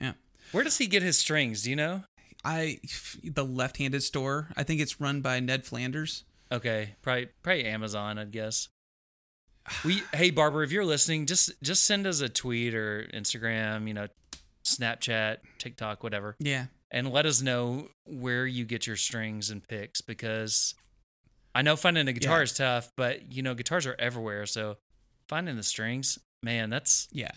[0.00, 0.12] Yeah.
[0.52, 1.62] Where does he get his strings?
[1.62, 2.02] Do you know?
[2.44, 2.80] I,
[3.24, 6.24] the left handed store, I think it's run by Ned Flanders.
[6.50, 8.68] Okay, probably probably Amazon, I'd guess.
[9.84, 13.94] We hey Barber, if you're listening, just just send us a tweet or Instagram, you
[13.94, 14.06] know,
[14.64, 16.66] Snapchat, TikTok, whatever, Yeah.
[16.90, 20.74] and let us know where you get your strings and picks because
[21.54, 22.42] I know finding a guitar Yeah.
[22.44, 24.76] is tough, but you know, guitars are everywhere, so
[25.28, 27.32] finding the strings, man, that's Yeah.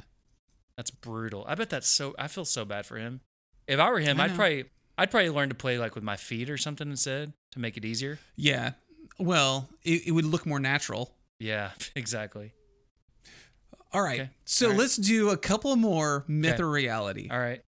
[0.78, 1.46] That's brutal.
[1.48, 2.16] I bet that's so.
[2.18, 3.22] I feel so bad for him.
[3.68, 4.36] If I were him, I I'd know.
[4.38, 4.66] probably
[4.98, 7.86] I'd probably learn to play like with my feet or something instead to make it
[7.86, 8.20] easier.
[8.36, 8.72] Yeah.
[9.20, 11.14] Well, it, it would look more natural.
[11.42, 12.54] Yeah, exactly.
[13.92, 14.22] All right.
[14.22, 14.30] Okay.
[14.46, 14.80] So All right.
[14.80, 16.64] let's do a couple more myth Okay.
[16.64, 17.28] or reality.
[17.30, 17.62] All right.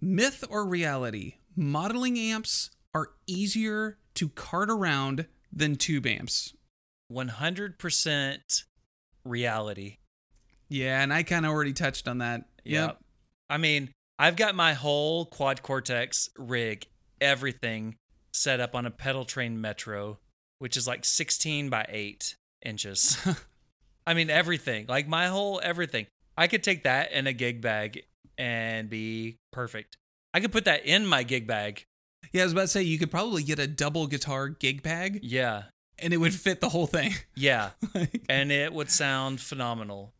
[0.00, 1.34] Myth or reality?
[1.56, 6.52] Modeling amps are easier to cart around than tube amps.
[7.08, 8.64] One hundred percent
[9.24, 9.96] reality.
[10.68, 12.44] Yeah, and I kind of already touched on that.
[12.64, 12.98] Yep.
[13.48, 16.86] I mean, I've got my whole quad cortex rig,
[17.20, 17.96] everything
[18.32, 20.18] set up on a pedal train metro
[20.60, 23.16] which is like 16 by 8 inches.
[24.06, 26.06] I mean, everything, like my whole everything.
[26.36, 28.04] I could take that in a gig bag
[28.38, 29.96] and be perfect.
[30.32, 31.84] I could put that in my gig bag.
[32.32, 35.20] Yeah, I was about to say you could probably get a double guitar gig bag
[35.22, 35.64] Yeah.
[35.98, 37.14] and it would fit the whole thing.
[37.34, 37.70] Yeah.
[37.94, 40.14] Like- And it would sound phenomenal.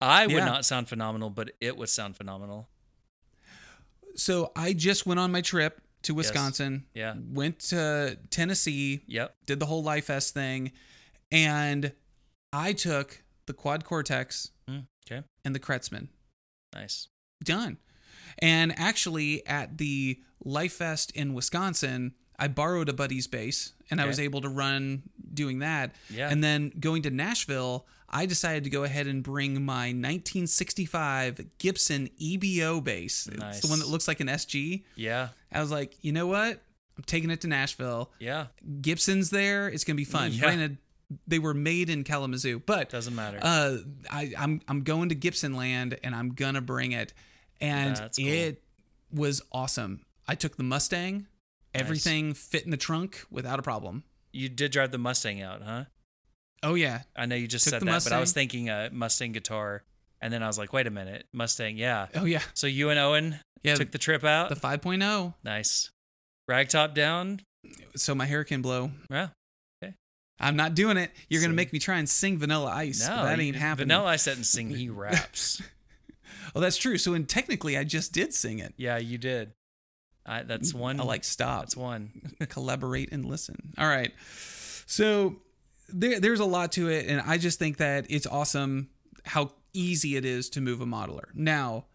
[0.00, 0.44] I would Yeah.
[0.46, 2.68] not sound phenomenal, but it would sound phenomenal.
[4.14, 6.84] so I just went on my trip to Wisconsin.
[6.94, 7.14] Yeah.
[7.32, 9.34] Went to Tennessee, Yep.
[9.46, 10.72] did the whole Lifest thing,
[11.32, 11.92] and
[12.52, 15.24] I took the Quad Cortex Mm, okay.
[15.44, 16.08] and the Kretzmann.
[16.74, 17.08] Nice.
[17.42, 17.78] Done.
[18.38, 24.18] And actually, at the Lifest in Wisconsin, I borrowed a buddy's bass and I was
[24.20, 25.02] able to run
[25.34, 25.94] doing that.
[26.10, 26.28] Yeah.
[26.30, 32.08] And then going to Nashville, I decided to go ahead and bring my 1965 Gibson
[32.20, 33.28] EB-0 bass.
[33.28, 33.56] Nice.
[33.56, 34.82] It's the one that looks like an SG.
[34.96, 35.28] Yeah.
[35.52, 36.60] I was like, you know what?
[36.96, 38.10] I'm taking it to Nashville.
[38.18, 38.46] Yeah.
[38.80, 39.68] Gibson's there.
[39.68, 40.32] It's gonna be fun.
[40.32, 40.40] Yeah.
[40.40, 40.78] Granted,
[41.26, 43.38] they were made in Kalamazoo, but Doesn't matter.
[43.42, 43.76] uh,
[44.10, 47.12] I, I'm I'm going to Gibson Land and I'm gonna bring it,
[47.60, 48.26] and That's cool.
[48.28, 48.62] it
[49.12, 50.02] was awesome.
[50.26, 51.26] I took the Mustang,
[51.74, 54.04] everything fit in the trunk without a problem.
[54.32, 55.84] you did drive the Mustang out, huh?
[56.62, 59.32] Oh yeah, I know you just Took said that, but I was thinking a Mustang
[59.32, 59.82] guitar,
[60.20, 62.06] and then I was like, wait a minute, Mustang, yeah.
[62.14, 63.74] oh yeah, So you and Owen yeah.
[63.74, 64.48] took the trip out.
[64.48, 65.34] the 5.0.
[65.44, 65.90] nice.
[66.50, 67.40] Ragtop down.
[67.96, 68.90] So my hair can blow.
[69.10, 69.28] Yeah.
[70.42, 71.10] I'm not doing it.
[71.28, 73.06] You're gonna make me try and sing Vanilla Ice.
[73.08, 73.88] No, that ain't happening.
[73.88, 74.70] Vanilla Ice didn't sing.
[74.70, 75.62] He raps.
[76.54, 76.98] Oh, that's true.
[76.98, 78.74] So, and technically, I just did sing it.
[78.76, 79.52] yeah, you did.
[80.26, 81.00] I, that's mm, one.
[81.00, 81.62] I like stop.
[81.62, 82.10] That's one.
[82.48, 83.72] collaborate and listen.
[83.78, 84.12] All right.
[84.86, 85.36] So
[85.88, 88.88] there, there's a lot to it, and I just think that it's awesome
[89.24, 91.24] how easy it is to move a modeler.
[91.34, 91.86] Now,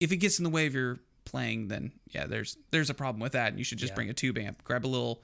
[0.00, 3.20] if it gets in the way of your playing, then yeah, there's there's a problem
[3.20, 3.96] with that, and you should just Yeah.
[3.96, 5.22] bring a tube amp, grab a little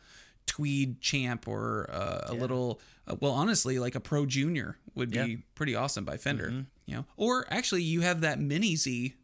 [0.51, 2.41] tweed champ or uh, a Yeah.
[2.41, 5.37] little uh, well honestly like a pro junior would be Yeah.
[5.55, 6.67] pretty awesome by fender Mhm.
[6.87, 9.15] you know or actually you have that mini z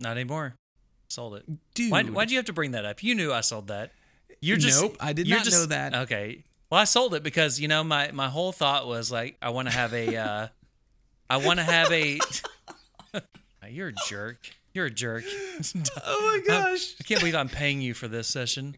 [0.00, 0.54] Not anymore.
[1.08, 1.44] Sold it.
[1.74, 3.02] dude Why, why'd you have to bring that up?
[3.02, 3.92] You knew I sold that.
[4.40, 4.80] You're just.
[4.80, 5.94] Nope, I did not just- know that.
[5.94, 6.42] Okay.
[6.70, 9.68] Well, I sold it because you know my my whole thought was like I want
[9.68, 10.16] to have a.
[10.16, 10.48] Uh,
[11.28, 12.18] I want to have a.
[13.68, 14.38] You're a jerk.
[14.74, 15.24] You're a jerk.
[16.06, 18.76] oh my gosh I can't believe I'm paying you for this session.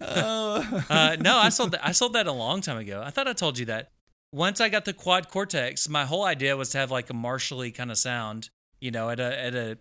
[0.00, 1.86] Uh, no, I sold that.
[1.86, 3.02] I sold that a long time ago.
[3.04, 3.90] I thought I told you that.
[4.32, 7.72] Once I got the quad cortex, my whole idea was to have like a Marshally
[7.74, 9.78] kind of sound, you know, at a at a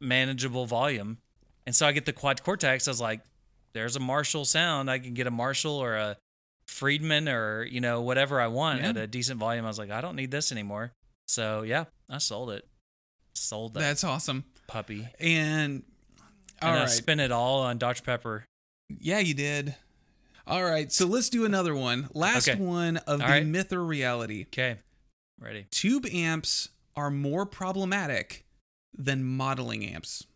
[0.00, 1.18] manageable volume.
[1.66, 2.88] And so I get the quad cortex.
[2.88, 3.20] I was like,
[3.72, 4.90] "There's a Marshall sound.
[4.90, 6.16] I can get a Marshall or a
[6.66, 8.88] Friedman or you know whatever I want Yeah.
[8.88, 10.92] at a decent volume." I was like, "I don't need this anymore."
[11.28, 12.66] So yeah, I sold it.
[13.34, 15.08] Sold that that's awesome puppy.
[15.20, 15.82] and
[16.60, 18.44] all and I right spent it all on Dr Pepper.
[19.00, 19.74] Yeah, you did.
[20.46, 22.08] All right, so let's do another one.
[22.14, 22.58] Last Okay.
[22.58, 23.46] one of All the right.
[23.46, 24.42] myth or reality.
[24.48, 24.76] Okay,
[25.40, 25.66] ready.
[25.70, 28.44] Tube amps are more problematic
[28.96, 30.26] than modeling amps.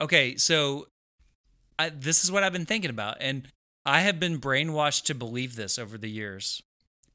[0.00, 0.86] Okay, so
[1.78, 3.48] I, this is what I've been thinking about, and
[3.84, 6.62] I have been brainwashed to believe this over the years,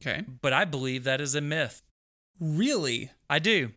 [0.01, 0.23] Okay.
[0.41, 1.81] but I believe that is a myth.
[2.39, 3.11] Really?
[3.29, 3.71] I do,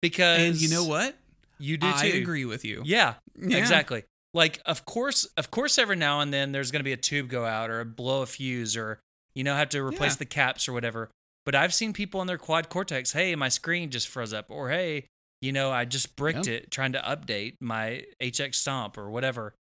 [0.00, 1.16] because And you know what?
[1.58, 1.96] You do too.
[1.96, 2.82] I agree with you.
[2.84, 3.58] Yeah, Yeah.
[3.58, 4.04] exactly.
[4.34, 7.28] Like, of course, of course, every now and then there's going to be a tube
[7.28, 9.00] go out or a blow a fuse or
[9.34, 10.18] you know have to replace Yeah.
[10.18, 11.10] the caps or whatever.
[11.46, 13.12] But I've seen people on their quad cortex.
[13.12, 15.06] Hey, my screen just froze up, or hey,
[15.40, 16.62] you know, I just bricked Yep.
[16.62, 19.54] it trying to update my HX Stomp or whatever.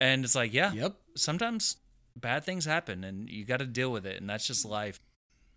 [0.00, 0.96] And it's like, yeah, Yep.
[1.16, 1.76] sometimes
[2.16, 5.00] bad things happen and you got to deal with it and that's just life.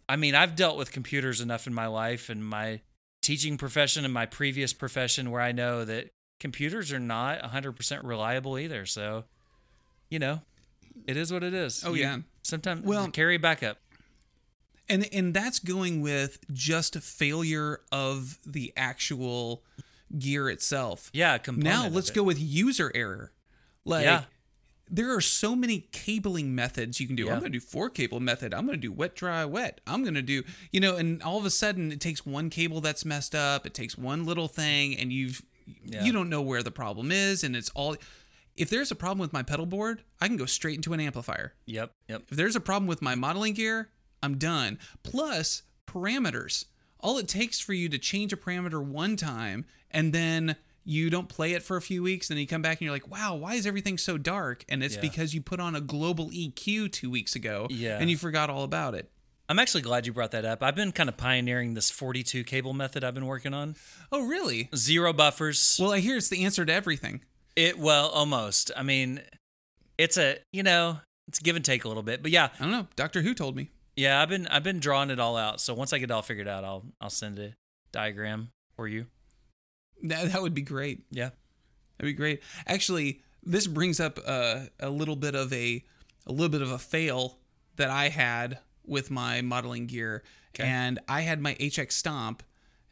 [0.10, 2.82] I mean, I've dealt with computers enough in my life and my
[3.22, 6.10] teaching profession and my previous profession where I know that
[6.42, 8.86] computers are not 100% reliable either.
[8.86, 9.24] So,
[10.10, 10.42] you know,
[11.08, 11.84] it is what it is.
[11.86, 12.18] Oh, You- yeah.
[12.44, 13.78] Sometimes Well- carry backup.
[14.90, 19.64] And and that's going with just failure of the actual
[20.18, 21.10] gear itself.
[21.14, 23.32] Yeah, Now let's go with user error.
[23.86, 24.26] Like Yeah.
[24.90, 27.26] there are so many cabling methods you can do.
[27.26, 27.34] Yeah.
[27.36, 28.54] I'm going to do four cable method.
[28.54, 29.80] I'm going to do wet dry wet.
[29.88, 32.82] I'm going to do, you know, and all of a sudden it takes one cable
[32.82, 35.42] that's messed up, it takes one little thing and you've
[35.86, 36.04] Yeah.
[36.04, 37.96] you don't know where the problem is and it's all
[38.56, 41.54] if there's a problem with my pedal board, I can go straight into an amplifier.
[41.66, 42.24] Yep, yep.
[42.30, 43.90] If there's a problem with my modeling gear,
[44.22, 44.78] I'm done.
[45.04, 46.66] Plus, parameters.
[47.00, 51.30] All it takes for you to change a parameter one time and then you don't
[51.30, 53.36] play it for a few weeks and then you come back and you're like, wow,
[53.36, 54.66] why is everything so dark?
[54.70, 55.02] And it's Yeah.
[55.02, 57.98] because you put on a global EQ two weeks ago Yeah.
[58.00, 59.10] and you forgot all about it.
[59.52, 60.64] I'm actually glad you brought that up.
[60.64, 63.76] I've been kind of pioneering this 42 cable method I've been working on.
[64.10, 64.70] Oh, really?
[64.74, 65.78] Zero buffers.
[65.78, 67.20] Well, I hear it's the answer to everything.
[67.58, 68.72] It well, almost.
[68.78, 69.22] I mean,
[69.98, 72.22] it's a you know it's give and take a little bit.
[72.22, 72.88] But yeah, I don't know.
[72.96, 73.72] Doctor Who told me.
[73.98, 75.60] yeah, I've been I've been drawing it all out.
[75.60, 77.54] So once I get it all figured out, I'll I'll send a
[77.92, 79.08] diagram for you.
[80.04, 81.04] That, that would be great.
[81.12, 81.32] Yeah.
[81.98, 82.42] That'd be great.
[82.68, 85.84] Actually, this brings up uh, a little bit of a
[86.26, 87.40] a little bit of a fail
[87.76, 90.24] that I had with my modeling gear.
[90.56, 90.68] Okay.
[90.68, 92.44] And I had my HX Stomp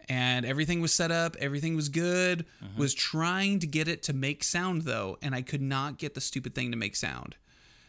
[0.07, 2.45] and everything was set up, everything was good.
[2.63, 2.79] Mm-hmm.
[2.79, 6.21] Was trying to get it to make sound though, and I could not get the
[6.21, 7.35] stupid thing to make sound.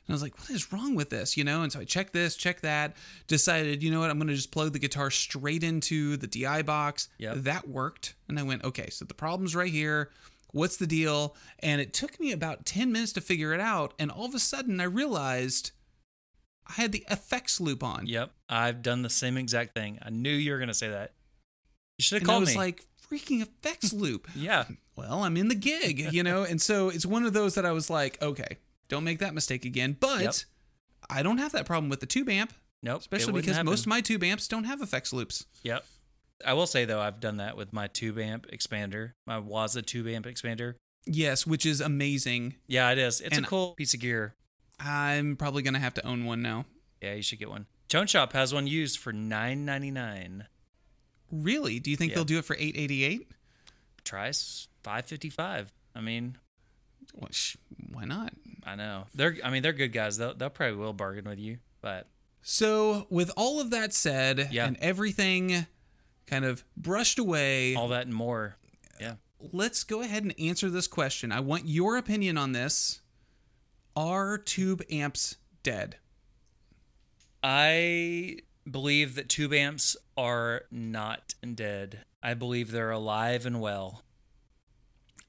[0.07, 1.37] And I was like, what is wrong with this?
[1.37, 1.63] You know?
[1.63, 2.97] And so I checked this, checked that,
[3.27, 6.63] decided, you know what, I'm going to just plug the guitar straight into the DI
[6.63, 7.09] box.
[7.19, 7.37] Yep.
[7.37, 8.15] That worked.
[8.29, 10.11] And I went, okay, so the problem's right here.
[10.53, 11.37] What's the deal?
[11.61, 13.95] And it took me about 10 minutes to figure it out.
[14.01, 15.71] And all of a sudden, I realized
[16.71, 18.07] I had the effects loop on.
[18.07, 18.31] Yep.
[18.49, 19.99] I've done the same exact thing.
[20.03, 21.13] I knew you were gonna say that.
[21.99, 22.57] You should have And I called was me.
[22.57, 24.29] like, freaking effects loop.
[24.37, 24.65] yeah.
[24.97, 26.45] well, I'm in the gig, you know?
[26.45, 28.59] and so it's one of those that I was like, okay,
[28.89, 29.97] don't make that mistake again.
[29.99, 30.35] But Yep.
[31.09, 32.53] I don't have that problem with the tube amp,
[32.83, 33.01] Nope.
[33.01, 33.67] especially because happen.
[33.67, 35.47] most of my tube amps don't have effects loops.
[35.65, 35.85] Yep.
[36.47, 40.07] I will say though, I've done that with my tube amp expander, my Waza tube
[40.07, 40.75] amp expander.
[41.07, 42.55] Yes, which is amazing.
[42.67, 43.21] Yeah, it is.
[43.21, 44.35] It's And- a cool piece of gear.
[44.83, 46.65] I'm probably going to have to own one now.
[47.03, 47.67] Yeah, you should get one.
[47.89, 50.47] Tone Shop has one used for nine ninety nine.
[51.31, 51.79] Really?
[51.81, 52.17] Do you think Yeah.
[52.17, 53.31] they'll do it for 888?
[54.05, 54.33] Try
[54.83, 55.73] five fifty five.
[55.95, 56.39] I mean,
[57.15, 57.57] Well, sh-
[57.91, 58.33] why not?
[58.65, 59.37] I know they're.
[59.43, 60.17] I mean, they're good guys.
[60.19, 62.09] They'll they'll probably will bargain with you, but
[62.43, 64.67] So, with all of that said Yeah.
[64.67, 65.67] and everything
[66.27, 68.57] kind of brushed away, all that and more.
[69.01, 69.17] Yeah.
[69.53, 71.33] let's go ahead and answer this question.
[71.33, 73.01] I want your opinion on this.
[74.01, 75.97] Are tube amps dead?
[77.45, 78.39] I
[78.69, 82.07] believe that tube amps are not dead.
[82.23, 84.03] I believe they're alive and well.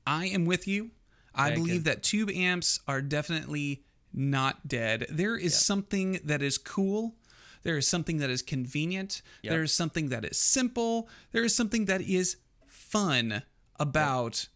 [0.07, 0.91] I am with you.
[1.36, 5.05] I believe that tube amps are definitely not dead.
[5.09, 7.15] There is something that is cool.
[7.63, 9.22] There is something that is convenient.
[9.41, 9.51] Yep.
[9.51, 11.09] There is something that is simple.
[11.34, 13.43] There is something that is fun
[13.78, 14.47] about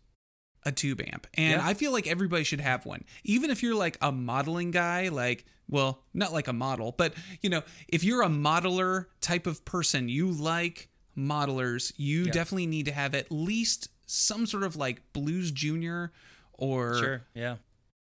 [0.65, 1.27] a tube amp.
[1.35, 1.67] And Yeah.
[1.67, 3.03] I feel like everybody should have one.
[3.23, 7.49] Even if you're like a modeling guy, like, well, not like a model, but you
[7.49, 12.31] know, if you're a modeler type of person, you like modelers, you Yeah.
[12.31, 16.11] definitely need to have at least some sort of like Blues Junior
[16.53, 17.21] or Sure.
[17.33, 17.57] Yeah.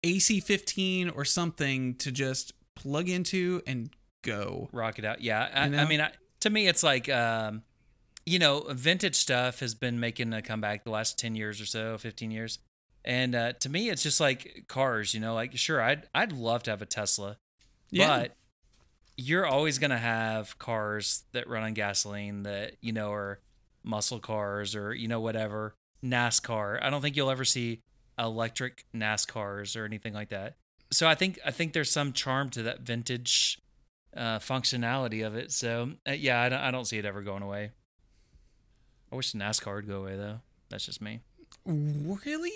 [0.05, 3.91] AC15 or something to just plug into and
[4.23, 4.69] go.
[4.73, 5.21] rock it out.
[5.21, 7.63] Yeah, I, You I mean, I, to me, it's like, um,
[8.27, 11.99] you know, vintage stuff has been making a comeback the last ten years or so,
[11.99, 12.59] fifteen years,
[13.05, 15.15] and uh, to me, it's just like cars.
[15.15, 17.37] You know, like sure, I'd I'd love to have a Tesla,
[17.91, 18.19] Yeah.
[18.21, 18.37] but
[19.17, 23.41] you're always gonna have cars that run on gasoline that you know are
[23.85, 26.83] muscle cars or you know whatever NASCAR.
[26.83, 27.81] I don't think you'll ever see
[28.19, 30.55] electric NASCARs or anything like that.
[30.93, 33.59] So I think I think there's some charm to that vintage
[34.17, 35.51] uh, functionality of it.
[35.51, 37.71] So uh, yeah, I don't, I don't see it ever going away.
[39.13, 40.41] I wish NASCAR would go away though.
[40.71, 41.21] That's just me.
[41.67, 42.53] Really?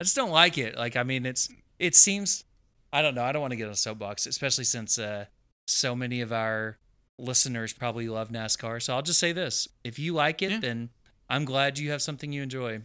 [0.00, 0.76] I just don't like it.
[0.76, 2.44] Like I mean, it's it seems
[2.92, 3.24] I don't know.
[3.24, 5.26] I don't want to get on a soapbox, especially since uh,
[5.66, 6.78] so many of our
[7.18, 8.80] listeners probably love NASCAR.
[8.82, 10.60] So I'll just say this: if you like it, Yeah.
[10.60, 10.90] then
[11.28, 12.80] I'm glad you have something you enjoy.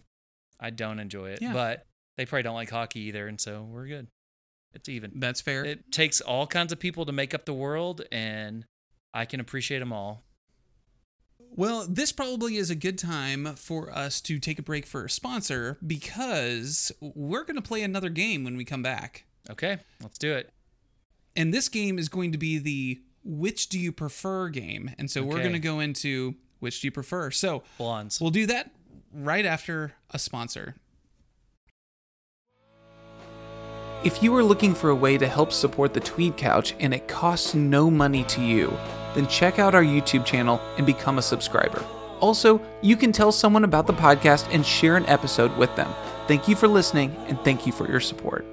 [0.59, 1.53] I don't enjoy it, Yeah.
[1.53, 1.85] but
[2.17, 4.07] they probably don't like hockey either, and so we're good.
[4.73, 5.11] It's even.
[5.15, 5.65] That's fair.
[5.65, 8.65] It takes all kinds of people to make up the world, and
[9.13, 10.23] I can appreciate them all.
[11.61, 15.09] Well, this probably is a good time for us to take a break for a
[15.11, 19.25] sponsor because we're going to play another game when we come back.
[19.47, 20.51] Okay, let's do it.
[21.35, 24.95] And this game is going to be the which do you prefer game.
[24.97, 27.29] And so we're going to go into which do you prefer.
[27.29, 28.19] So Blondes.
[28.19, 28.71] we'll do that
[29.13, 30.77] right after a sponsor.
[34.03, 37.07] If you are looking for a way to help support the Tweed Couch and it
[37.07, 38.75] costs no money to you,
[39.13, 41.83] then check out our YouTube channel and become a subscriber.
[42.19, 45.91] Also, you can tell someone about the podcast and share an episode with them.
[46.27, 48.45] Thank you for listening and thank you for your support.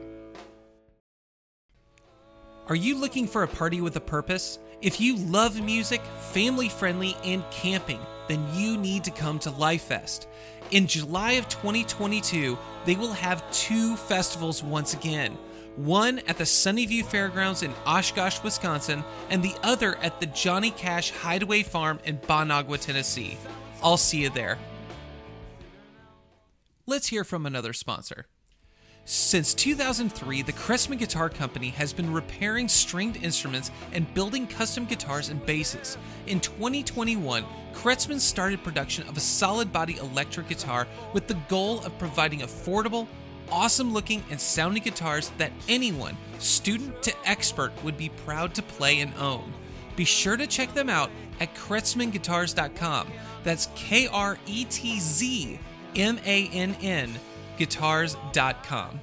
[2.68, 4.58] Are you looking for a party with a purpose?
[4.82, 6.02] If you love music,
[6.32, 10.26] family friendly, and camping, then you need to come to Lifest.
[10.70, 15.38] In July of 2022, they will have two festivals once again.
[15.78, 21.12] One at the Sunnyview Fairgrounds in Oshkosh, Wisconsin, and the other at the Johnny Cash
[21.12, 23.38] Hideaway Farm in Bon Aqua, Tennessee.
[23.80, 24.58] I'll see you there.
[26.86, 28.26] Let's hear from another sponsor.
[29.04, 35.28] Since 2003, the Kretzmann Guitar Company has been repairing stringed instruments and building custom guitars
[35.28, 35.96] and basses.
[36.26, 41.96] In 2021, Kretzmann started production of a solid body electric guitar with the goal of
[42.00, 43.06] providing affordable,
[43.50, 49.00] awesome looking and sounding guitars that anyone, student to expert, would be proud to play
[49.00, 49.52] and own.
[49.96, 53.08] Be sure to check them out at kretzmannguitars.com.
[53.44, 55.58] That's K R E T Z
[55.96, 57.14] M A N N
[57.58, 59.00] guitars.com.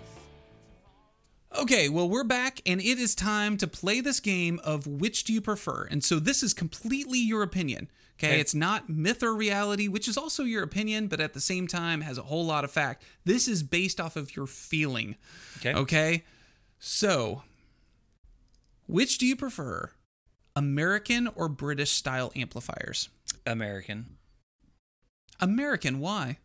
[1.57, 5.33] Okay, well, we're back, and it is time to play this game of which do
[5.33, 5.87] you prefer.
[5.89, 7.89] And so this is completely your opinion.
[8.17, 8.27] Okay?
[8.27, 8.39] Okay.
[8.39, 12.01] it's not myth or reality, which is also your opinion, but at the same time
[12.01, 13.03] has a whole lot of fact.
[13.25, 15.15] This is based off of your feeling.
[15.57, 15.73] Okay.
[15.73, 16.23] Okay,
[16.79, 17.43] so
[18.87, 19.91] which do you prefer,
[20.55, 23.09] American or British style amplifiers?
[23.45, 24.17] American.
[25.41, 26.37] American, why?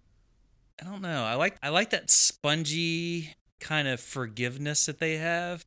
[0.81, 1.25] I don't know.
[1.25, 5.65] I like I like that spongy kind of forgiveness that they have.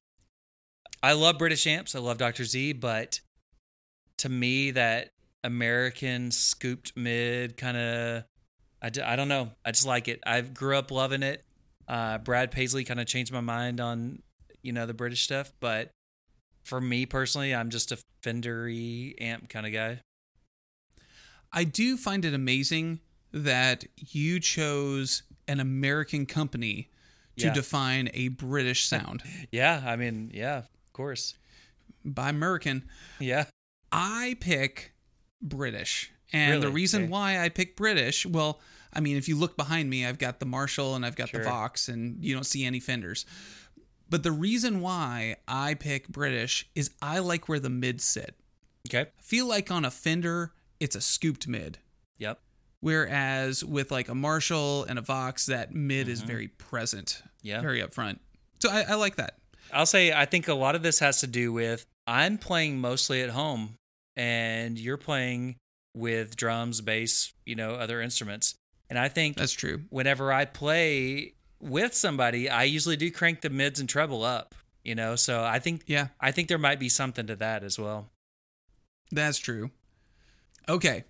[1.02, 1.96] I love British amps.
[1.96, 2.46] I love Dr.
[2.46, 3.20] Z, but
[4.18, 5.10] to me that
[5.44, 8.24] American scooped mid kind of
[8.82, 9.52] I, d- I don't know.
[9.66, 10.22] I just like it.
[10.26, 11.46] I grew up loving it.
[11.88, 14.22] Uh, Brad Paisley kind of changed my mind on
[14.62, 15.92] you know the British stuff, but
[16.64, 20.02] for me personally, I'm just a Fendery amp kind of guy.
[21.52, 23.00] I do find it amazing
[23.32, 26.90] that you chose an American company
[27.38, 27.54] to Yeah.
[27.54, 29.24] define a British sound.
[29.52, 31.36] Yeah, I mean, yeah, of course.
[32.06, 32.84] By American,
[33.20, 33.46] Yeah.
[33.92, 34.94] I pick
[35.42, 36.12] British.
[36.32, 37.12] And the reason Okay.
[37.12, 38.60] why I pick British, well,
[38.92, 41.44] I mean, if you look behind me, I've got the Marshall and I've got Sure.
[41.44, 43.26] the Vox, and you don't see any fenders.
[44.10, 48.36] But the reason why I pick British is I like where the mids sit.
[48.88, 49.10] Okay.
[49.18, 51.80] I feel like on a Fender, it's a scooped mid.
[52.18, 52.40] Yep.
[52.84, 57.48] Whereas with like a Marshall and a Vox, that mid is very present, Mm-hmm.
[57.48, 57.62] Yeah.
[57.62, 58.20] very upfront.
[58.62, 59.38] So I, I like that.
[59.72, 63.22] I'll say I think a lot of this has to do with I'm playing mostly
[63.22, 63.76] at home
[64.18, 65.56] and you're playing
[65.96, 68.56] with drums, bass, you know, other instruments.
[68.90, 69.84] And I think That's true.
[69.90, 74.94] whenever I play with somebody, I usually do crank the mids and treble up, you
[74.96, 75.16] know.
[75.16, 78.10] So I think Yeah, I think there might be something to that as well.
[79.12, 79.72] that's true.
[80.68, 81.04] Okay,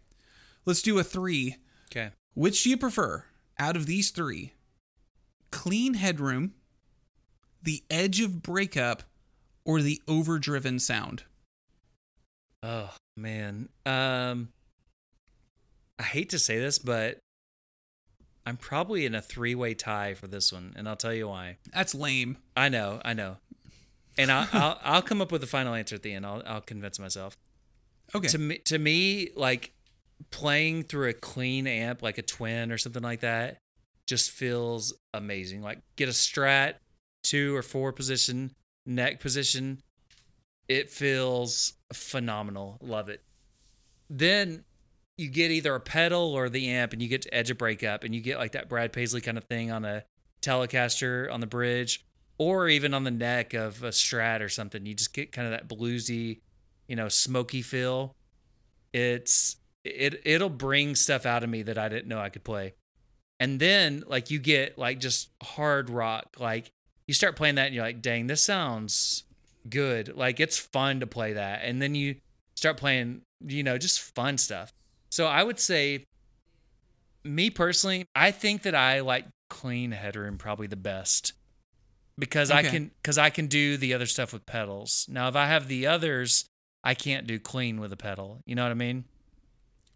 [0.65, 1.55] let's do a three.
[1.95, 2.09] Okay.
[2.33, 3.25] Which do you prefer
[3.59, 4.53] out of these three?
[5.51, 6.53] Clean headroom,
[7.61, 9.03] the edge of breakup,
[9.63, 11.23] or the overdriven sound?
[12.63, 13.69] Oh man.
[13.85, 14.49] Um
[15.99, 17.19] I hate to say this, but
[18.45, 21.57] I'm probably in a three-way tie for this one, and I'll tell you why.
[21.71, 22.37] That's lame.
[22.57, 23.37] I know, I know.
[24.17, 26.25] And I'll, I'll I'll come up with a final answer at the end.
[26.25, 27.37] I'll I'll convince myself.
[28.15, 28.27] Okay.
[28.29, 29.71] To me, to me, like
[30.31, 33.57] playing through a clean amp, like a twin or something like that,
[34.07, 35.61] just feels amazing.
[35.61, 36.75] Like get a Strat,
[37.23, 38.51] two or four position,
[38.85, 39.81] neck position.
[40.67, 42.77] It feels phenomenal.
[42.81, 43.21] Love it.
[44.09, 44.63] Then
[45.17, 48.03] you get either a pedal or the amp, and you get to edge a breakup,
[48.03, 50.03] and you get like that Brad Paisley kind of thing on a
[50.41, 52.03] Telecaster on the bridge,
[52.37, 54.85] or even on the neck of a Strat or something.
[54.85, 56.39] You just get kind of that bluesy,
[56.87, 58.15] you know, smoky feel.
[58.91, 62.73] It's it it'll bring stuff out of me that I didn't know I could play.
[63.39, 66.71] And then like you get like just hard rock, like
[67.07, 69.23] you start playing that and you're like, dang, this sounds
[69.69, 70.15] good.
[70.15, 71.61] Like it's fun to play that.
[71.63, 72.15] And then you
[72.55, 74.71] start playing, you know, just fun stuff.
[75.09, 76.05] So I would say
[77.23, 81.33] me personally, I think that I like clean headroom probably the best
[82.17, 85.05] because I can because I can do the other stuff with pedals.
[85.09, 86.45] Now if I have the others,
[86.83, 88.41] I can't do clean with a pedal.
[88.45, 89.05] You know what I mean?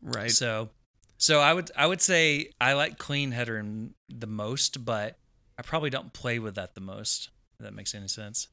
[0.08, 0.32] Right.
[0.32, 0.70] So
[1.18, 5.18] so I would I would say I like clean headroom the most, but
[5.58, 7.30] I probably don't play with that the most.
[7.60, 8.48] If that makes any sense.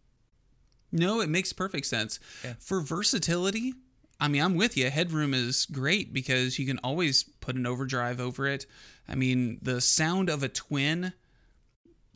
[0.92, 2.20] No, it makes perfect sense.
[2.44, 2.54] Yeah.
[2.60, 3.74] For versatility,
[4.20, 4.88] I mean, I'm with you.
[4.90, 8.64] Headroom is great because you can always put an overdrive over it.
[9.08, 11.12] I mean, the sound of a twin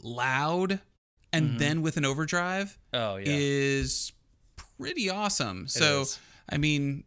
[0.03, 0.81] loud
[1.33, 1.59] and Mhm.
[1.59, 3.27] then with an overdrive Oh yeah.
[3.29, 4.13] is
[4.79, 5.69] pretty awesome.
[5.69, 6.19] So, is.
[6.49, 7.05] I mean,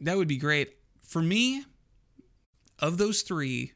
[0.00, 0.77] that would be great.
[1.08, 1.64] For me,
[2.78, 3.72] of those three,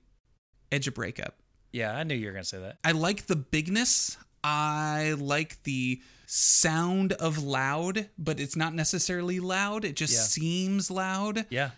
[0.70, 1.36] Edge of Breakup.
[1.72, 2.78] yeah, I knew you were gonna say that.
[2.84, 4.16] I like the bigness.
[4.44, 9.84] I like the sound of loud, but it's not necessarily loud.
[9.86, 10.20] It just Yeah.
[10.20, 11.46] seems loud.
[11.48, 11.70] Yeah.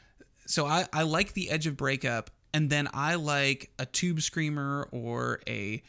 [0.46, 4.88] So I, I like the edge of breakup, and then I like a tube screamer
[4.90, 5.82] or a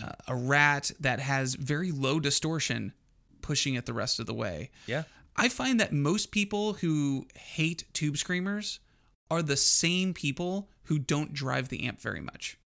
[0.00, 2.92] uh, a rat that has very low distortion,
[3.40, 4.70] pushing it the rest of the way.
[4.86, 5.02] Yeah.
[5.34, 8.78] I find that most people who hate tube screamers
[9.32, 12.58] are the same people who don't drive the amp very much.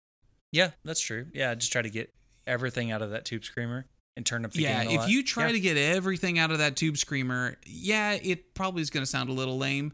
[0.52, 1.26] Yeah, that's true.
[1.32, 2.12] Yeah, just try to get
[2.46, 3.86] everything out of that tube screamer
[4.16, 5.52] and turn up the yeah, gain a if you try Yeah.
[5.52, 9.28] to get everything out of that tube screamer, yeah, it probably is going to sound
[9.28, 9.92] a little lame,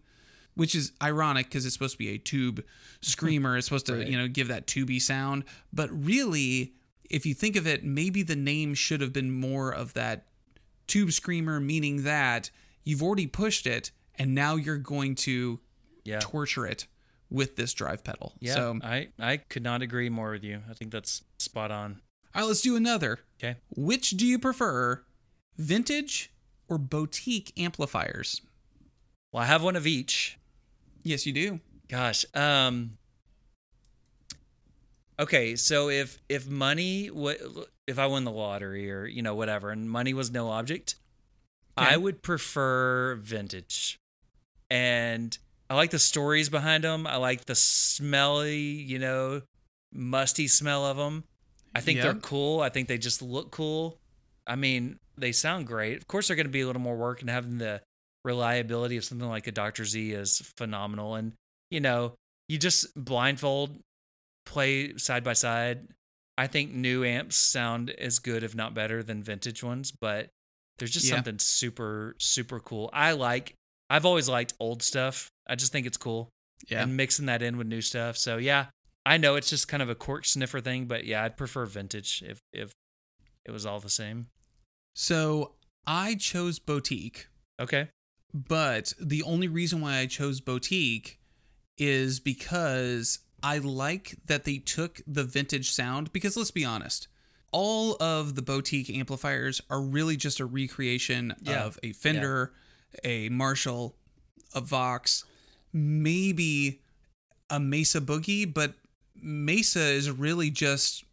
[0.54, 2.64] which is ironic because it's supposed to be a tube
[3.02, 3.56] screamer.
[3.56, 4.06] It's supposed to, Right.
[4.06, 6.74] you know, give that tubey sound, but really,
[7.10, 10.26] if you think of it, maybe the name should have been more of that
[10.86, 12.50] tube screamer, meaning that
[12.84, 15.58] you've already pushed it and now you're going to
[16.04, 16.18] Yeah.
[16.20, 16.86] torture it
[17.30, 18.34] with this drive pedal.
[18.40, 18.54] Yeah.
[18.54, 20.62] So, I I could not agree more with you.
[20.68, 22.00] I think that's spot on.
[22.34, 23.20] all right, let's do another.
[23.42, 23.56] Okay.
[23.76, 25.02] Which do you prefer,
[25.56, 26.30] vintage
[26.68, 28.40] or boutique amplifiers?
[29.32, 30.38] Well, I have one of each.
[31.02, 31.60] Yes, you do.
[31.88, 32.24] Gosh.
[32.34, 32.98] Um
[35.20, 39.70] Okay, so if if money w- if I won the lottery or you know whatever
[39.70, 40.96] and money was no object,
[41.78, 41.94] Okay.
[41.94, 43.98] I would prefer vintage.
[44.70, 45.36] And
[45.72, 47.06] I like the stories behind them.
[47.06, 49.40] I like the smelly, you know,
[49.90, 51.24] musty smell of them.
[51.74, 52.60] I think they're cool.
[52.60, 53.96] I think they just look cool.
[54.46, 55.96] I mean, they sound great.
[55.96, 57.80] Of course, they're going to be a little more work, and having the
[58.22, 59.86] reliability of something like a Dr.
[59.86, 61.14] Z is phenomenal.
[61.14, 61.32] And,
[61.70, 62.16] you know,
[62.50, 63.78] you just blindfold,
[64.44, 65.88] play side by side.
[66.36, 70.28] I think new amps sound as good, if not better, than vintage ones, but
[70.76, 71.14] there's just Yeah.
[71.14, 72.90] something super, super cool.
[72.92, 73.54] I like,
[73.88, 75.30] I've always liked old stuff.
[75.46, 76.28] I just think it's cool
[76.68, 76.82] Yeah.
[76.82, 78.16] and mixing that in with new stuff.
[78.16, 78.66] So yeah,
[79.04, 82.22] I know it's just kind of a cork sniffer thing, but yeah, I'd prefer vintage
[82.26, 82.72] if if
[83.44, 84.28] it was all the same.
[84.94, 85.54] So
[85.86, 87.26] I chose boutique,
[87.60, 87.88] Okay.
[88.32, 91.18] but the only reason why I chose boutique
[91.78, 96.12] is because I like that they took the vintage sound.
[96.12, 97.08] Because let's be honest,
[97.50, 101.64] all of the boutique amplifiers are really just a recreation Yeah.
[101.64, 102.52] of a Fender,
[103.02, 103.96] a Marshall,
[104.54, 105.24] a Vox,
[105.72, 106.80] maybe
[107.50, 108.74] a Mesa Boogie, but
[109.14, 111.04] Mesa is really just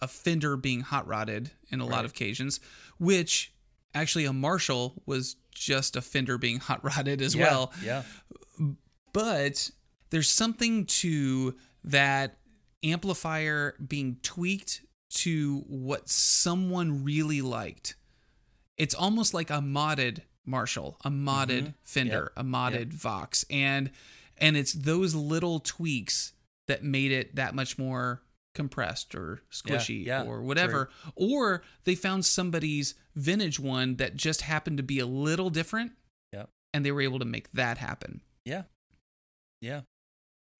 [0.00, 2.58] a Fender being hot rodded in a lot of occasions,
[2.98, 3.52] which
[3.94, 7.72] actually a Marshall was just a Fender being hot rodded as Yeah, well.
[7.84, 8.02] Yeah.
[9.12, 9.70] But
[10.10, 11.54] there's something to
[11.84, 12.38] that
[12.82, 17.94] amplifier being tweaked to what someone really liked.
[18.76, 21.74] It's almost like a modded Marshall, a modded Mhm.
[21.82, 23.90] Fender, a modded Vox, and
[24.36, 26.32] and it's those little tweaks
[26.66, 28.22] that made it that much more
[28.54, 30.90] compressed or squishy yeah, or whatever.
[31.14, 35.92] Or they found somebody's vintage one that just happened to be a little different,
[36.32, 36.50] Yep.
[36.74, 38.20] and they were able to make that happen.
[38.44, 38.64] Yeah.
[39.60, 39.82] Yeah.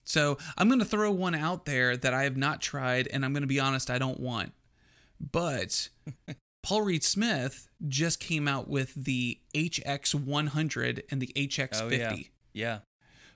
[0.05, 3.33] So I'm going to throw one out there that I have not tried, and I'm
[3.33, 4.53] going to be honest, I don't want.
[5.20, 5.89] But
[6.63, 12.17] Paul Reed Smith just came out with the HX100 and the HX50, Oh, yeah.
[12.53, 12.79] Yeah.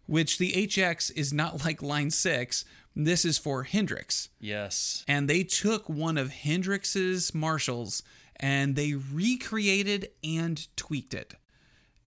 [0.06, 2.64] which the HX is not like Line 6.
[2.94, 4.30] This is for Hendrix.
[4.40, 5.04] Yes.
[5.08, 8.02] And they took one of Hendrix's Marshalls
[8.36, 11.34] and they recreated and tweaked it.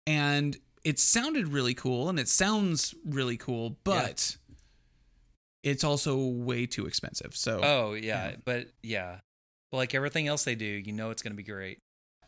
[0.07, 4.37] And it sounded really cool and it sounds really cool, but
[5.63, 7.35] it's also way too expensive.
[7.37, 8.37] So, Oh yeah, Yeah.
[8.45, 9.21] but yeah,
[9.75, 11.79] but like everything else they do, you know it's gonna be great.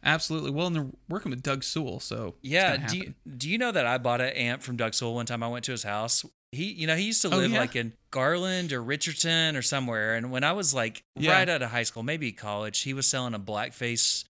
[0.03, 0.51] absolutely.
[0.51, 2.01] Well, and they're working with Doug Sewell.
[2.01, 2.77] So, Yeah.
[2.89, 5.43] Do you, do you know that I bought an amp from Doug Sewell one time?
[5.43, 6.25] I went to his house.
[6.53, 7.59] He, you know, he used to Oh, live yeah?
[7.61, 10.15] like in Garland or Richardson or somewhere.
[10.15, 11.33] And when I was like Yeah.
[11.33, 14.25] right out of high school, maybe college, he was selling a blackface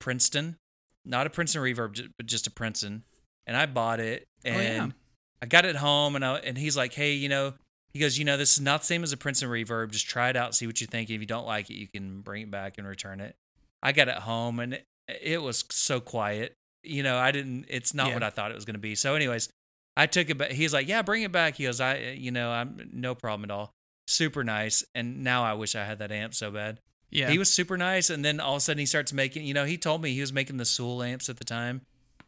[0.00, 0.56] Princeton,
[1.04, 3.04] not a Princeton Reverb, but just a Princeton.
[3.46, 4.96] And I bought it, Oh, and yeah.
[5.40, 7.54] I got it home, and I, and he's like, hey, you know.
[7.92, 9.90] He goes, you know, this is not the same as a Princeton Reverb.
[9.90, 11.10] Just try it out, see what you think.
[11.10, 13.36] If you don't like it, you can bring it back and return it.
[13.82, 14.86] I got it home, and it,
[15.20, 16.54] it was so quiet.
[16.82, 17.66] You know, I didn't.
[17.68, 18.14] It's not Yeah.
[18.14, 18.94] what I thought it was going to be.
[18.94, 19.50] So, anyways,
[19.96, 20.52] I took it back.
[20.52, 21.56] He's like, yeah, bring it back.
[21.56, 23.72] He goes, I, you know, I'm no problem at all.
[24.06, 24.82] Super nice.
[24.94, 26.80] And now I wish I had that amp so bad.
[27.10, 27.28] yeah.
[27.30, 29.44] He was super nice, and then all of a sudden he starts making.
[29.44, 31.82] You know, he told me he was making the Sewell amps at the time,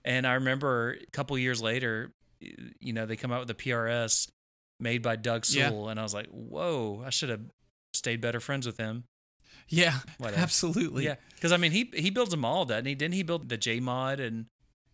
[0.04, 2.12] and I remember a couple years later,
[2.80, 4.28] you know, they come out with the PRS
[4.85, 5.68] made by Doug Yeah.
[5.70, 7.41] Sewell, and I was like, whoa, I should have
[7.93, 9.05] stayed better friends with him.
[9.68, 10.41] yeah, Whatever.
[10.43, 11.05] absolutely.
[11.07, 12.95] Yeah, because I mean, he he builds them all, doesn't he?
[12.95, 14.47] Didn't he build the J-MOD and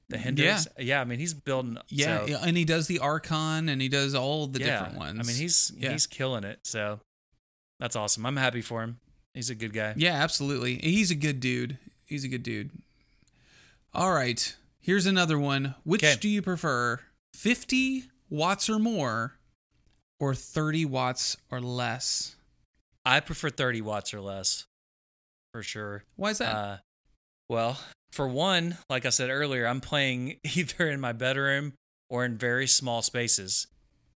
[0.09, 0.67] the Hendrix?
[0.79, 1.77] Yeah, yeah, I mean, he's building.
[1.89, 4.67] Yeah, so- and he does the Archon and he does all the yeah.
[4.79, 5.19] different ones.
[5.21, 5.91] I mean, he's Yeah.
[5.93, 6.61] he's killing it.
[6.65, 7.01] So
[7.81, 8.25] that's awesome.
[8.25, 8.99] I'm happy for him.
[9.35, 9.95] He's a good guy.
[9.97, 10.77] Yeah, absolutely.
[10.77, 11.79] He's a good dude.
[12.07, 12.71] He's a good dude.
[13.93, 14.57] All right.
[14.81, 15.75] Here's another one.
[15.85, 16.17] Which 'Kay.
[16.21, 17.01] do you prefer?
[17.35, 19.35] 50 watts or more
[20.21, 22.37] or 30 watts or less?
[23.05, 24.67] I prefer 30 watts or less,
[25.53, 26.05] for sure.
[26.17, 26.55] Why is that?
[26.55, 26.77] Uh,
[27.49, 27.81] well,
[28.13, 31.73] for one, like I said earlier, I'm playing either in my bedroom
[32.09, 33.67] or in very small spaces.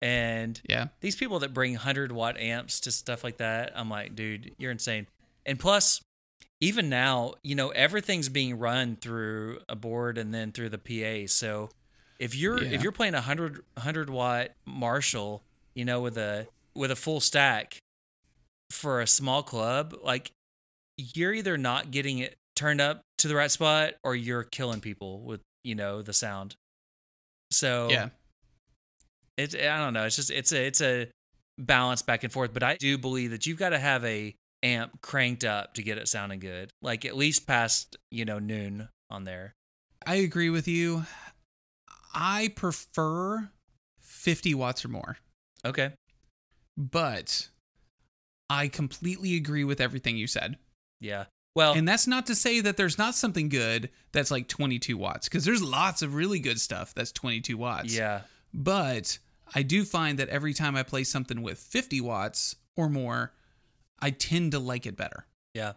[0.03, 0.89] And yeah.
[1.01, 4.71] these people that bring 100 watt amps to stuff like that, I'm like, dude, you're
[4.71, 5.07] insane.
[5.47, 6.03] And plus,
[6.61, 11.27] even now, you know, everything's being run through a board and then through the PA.
[11.27, 11.71] So
[12.19, 12.71] if you're Yeah.
[12.73, 15.43] if you're playing a 100 100 watt Marshall,
[15.75, 17.79] you know, with a with a full stack
[18.71, 20.31] for a small club, like
[20.97, 25.21] you're either not getting it turned up to the right spot or you're killing people
[25.23, 26.55] with you know the sound.
[27.51, 28.09] So Yeah.
[29.37, 30.05] it's I don't know.
[30.05, 31.09] It's just it's a it's a
[31.59, 32.53] balance back and forth.
[32.53, 35.99] But I do believe that you've got to have a amp cranked up to get
[35.99, 39.53] it sounding good, like at least past you know noon on there.
[40.07, 41.05] I agree with you.
[42.15, 43.49] I prefer
[44.01, 45.19] 50 watts or more,
[45.65, 45.93] Okay.
[46.77, 47.49] but
[48.51, 50.59] I completely agree with everything you said.
[51.01, 51.25] Yeah.
[51.57, 55.29] Well, And that's not to say that there's not something good that's like 22 watts,
[55.29, 57.95] because there's lots of really good stuff that's 22 watts.
[57.97, 58.23] yeah.
[58.53, 59.19] But
[59.55, 63.33] I do find that every time I play something with 50 watts or more,
[64.01, 65.27] I tend to like it better.
[65.55, 65.73] Yeah.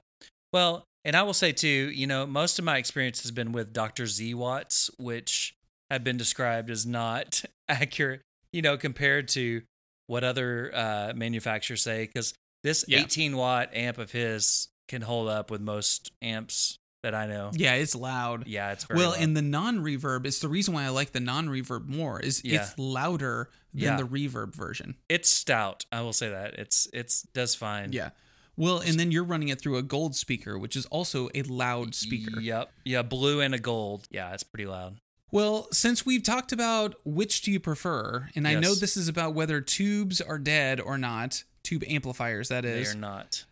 [0.51, 3.71] Well, and I will say too, you know, most of my experience has been with
[3.71, 4.07] Dr.
[4.07, 5.53] Z watts, which
[5.91, 8.21] have been described as not accurate,
[8.51, 9.61] you know, compared to
[10.08, 12.05] what other uh, manufacturers say.
[12.05, 12.34] Because
[12.64, 12.99] this Yeah.
[13.01, 17.51] 18 watt amp of his can hold up with most amps that I know.
[17.53, 18.47] Yeah, it's loud.
[18.47, 19.22] Yeah, it's very well, loud.
[19.22, 22.20] and the non-reverb is the reason why I like the non-reverb more.
[22.20, 22.62] Is Yeah.
[22.64, 23.97] it's louder than Yeah.
[23.97, 24.95] the reverb version.
[25.08, 25.86] it's stout.
[25.91, 27.91] I will say that it's it's does fine.
[27.93, 28.10] Yeah.
[28.55, 31.93] Well, and then you're running it through a gold speaker, which is also a loud
[31.93, 32.39] speaker.
[32.39, 32.72] Yep.
[32.86, 34.08] Yeah, blue and a gold.
[34.10, 34.99] Yeah, it's pretty loud.
[35.32, 39.34] Well, since we've talked about which do you prefer, and I know this is about
[39.34, 42.93] whether tubes are dead or not, tube amplifiers, that is.
[42.93, 43.43] They are not.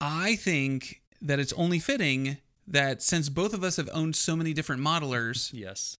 [0.00, 2.36] I think that it's only fitting
[2.68, 5.96] that since both of us have owned so many different modelers, Yes.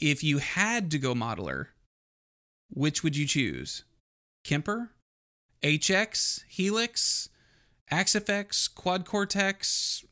[0.00, 1.68] if you had to go modeler,
[2.70, 3.84] which would you choose?
[4.44, 4.90] Kemper,
[5.62, 7.28] HX, Helix,
[7.90, 10.04] Axe-Fx, Quad Cortex,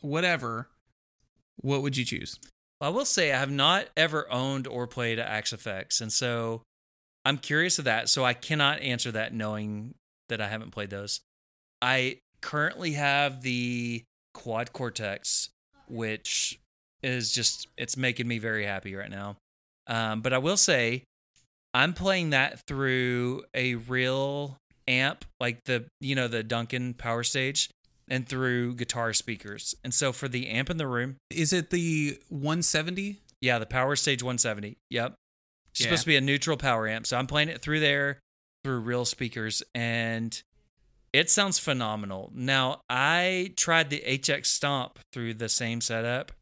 [0.00, 0.68] whatever.
[1.56, 2.38] What would you choose?
[2.80, 6.62] I will say I have not ever owned or played Axe-Fx, and so
[7.24, 8.08] I'm curious of that.
[8.08, 9.94] So I cannot answer that knowing
[10.28, 11.20] that I haven't played those.
[11.82, 14.02] I currently have the
[14.32, 15.50] Quad Cortex,
[15.88, 16.58] which
[17.02, 19.36] is just it's making me very happy right now.
[19.86, 21.04] Um, but I will say
[21.74, 24.56] I'm playing that through a real
[24.88, 27.70] amp, like the you know the Duncan Power Stage,
[28.10, 29.74] and through guitar speakers.
[29.84, 33.20] And so for the amp in the room, Is it the 170?
[33.40, 34.76] yeah, the Power Stage 170.
[34.90, 35.14] Yep.
[35.70, 35.84] It's Yeah.
[35.86, 37.06] supposed to be a neutral power amp.
[37.06, 38.18] So I'm playing it through there,
[38.64, 40.42] through real speakers, and
[41.12, 42.30] it sounds phenomenal.
[42.34, 46.32] Now, I tried the HX Stomp through the same setup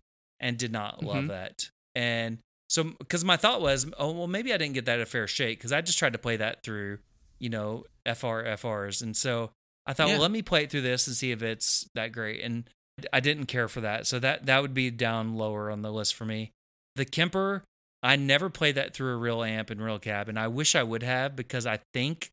[0.41, 1.29] and did not love Mhm.
[1.29, 1.71] that.
[1.95, 2.39] And
[2.69, 5.59] so, because my thought was, oh, well, maybe I didn't get that a fair shake
[5.59, 6.99] because I just tried to play that through,
[7.39, 9.01] you know, FR, FRs.
[9.03, 9.53] And so
[9.89, 10.15] I thought, Yeah.
[10.15, 12.43] well, let me play it through this and see if it's that great.
[12.43, 12.65] And
[13.13, 14.07] I didn't care for that.
[14.07, 16.53] So that, that would be down lower on the list for me.
[16.95, 17.65] The Kemper,
[18.03, 20.83] I never played that through a real amp and real cab, and I wish I
[20.83, 22.29] would have because I think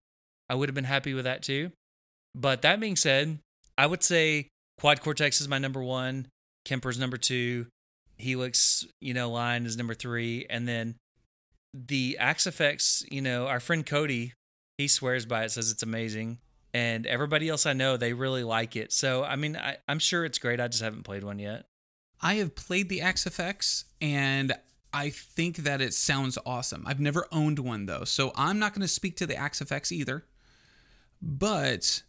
[0.50, 1.72] I would have been happy with that too.
[2.36, 3.40] But that being said,
[3.78, 4.48] I would say
[4.80, 6.28] Quad Cortex is my number one,
[6.66, 7.68] Kemper's number two,
[8.18, 10.96] Helix, you know, line is number three, and then
[11.74, 14.34] the Axe-Fx, you know, our friend Cody,
[14.78, 16.40] he swears by it, says it's amazing.
[16.76, 18.92] And everybody else I know, they really like it.
[18.92, 20.60] So, I mean, I, I'm sure it's great.
[20.60, 21.68] I just haven't played one yet.
[22.20, 24.54] I have played the Axe-Fx and
[24.92, 26.84] I think that it sounds awesome.
[26.86, 30.26] I've never owned one though, so I'm not going to speak to the Axe-Fx either.
[31.22, 32.04] But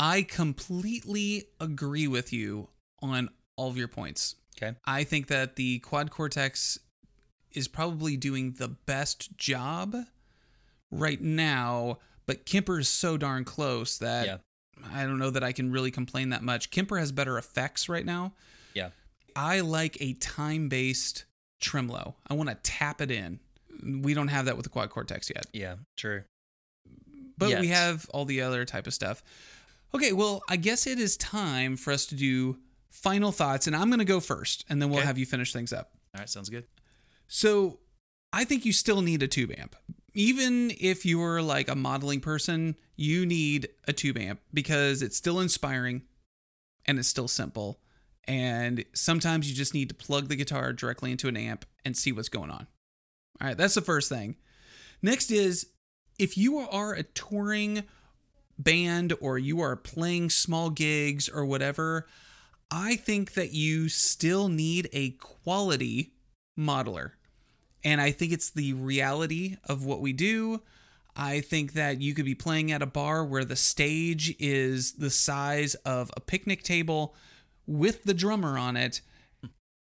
[0.00, 2.70] I completely agree with you
[3.02, 4.36] on all of your points.
[4.56, 4.74] Okay.
[4.86, 6.78] I think that the Quad Cortex
[7.52, 9.94] is probably doing the best job
[10.90, 11.98] right now,
[12.28, 14.36] but Kemper is so darn close that Yeah.
[14.92, 16.70] I don't know that I can really complain that much.
[16.70, 18.34] Kemper has better effects right now.
[18.74, 18.90] Yeah.
[19.34, 21.24] I like a time based
[21.60, 22.14] tremolo.
[22.28, 23.40] I want to tap it in.
[23.82, 26.22] We don't have that with the Quad Cortex yet, Yeah, true.
[27.36, 29.22] but we have all the other type of stuff.
[29.94, 32.58] Okay, well, I guess it is time for us to do
[32.90, 35.06] final thoughts, and I'm going to go first, and then we'll Okay.
[35.06, 35.92] have you finish things up.
[36.14, 36.66] All right, sounds good.
[37.28, 37.78] So
[38.32, 39.76] I think you still need a tube amp.
[40.14, 45.40] Even if you're like a modeling person, you need a tube amp because it's still
[45.40, 46.02] inspiring
[46.86, 47.80] and it's still simple.
[48.24, 52.12] And sometimes you just need to plug the guitar directly into an amp and see
[52.12, 52.66] what's going on.
[53.40, 54.36] All right, that's the first thing.
[55.02, 55.68] Next is
[56.18, 57.84] if you are a touring
[58.58, 62.06] band or you are playing small gigs or whatever,
[62.70, 66.12] I think that you still need a quality
[66.58, 67.12] modeler.
[67.88, 70.60] And I think it's the reality of what we do.
[71.16, 75.08] I think that you could be playing at a bar where the stage is the
[75.08, 77.14] size of a picnic table
[77.66, 79.00] with the drummer on it.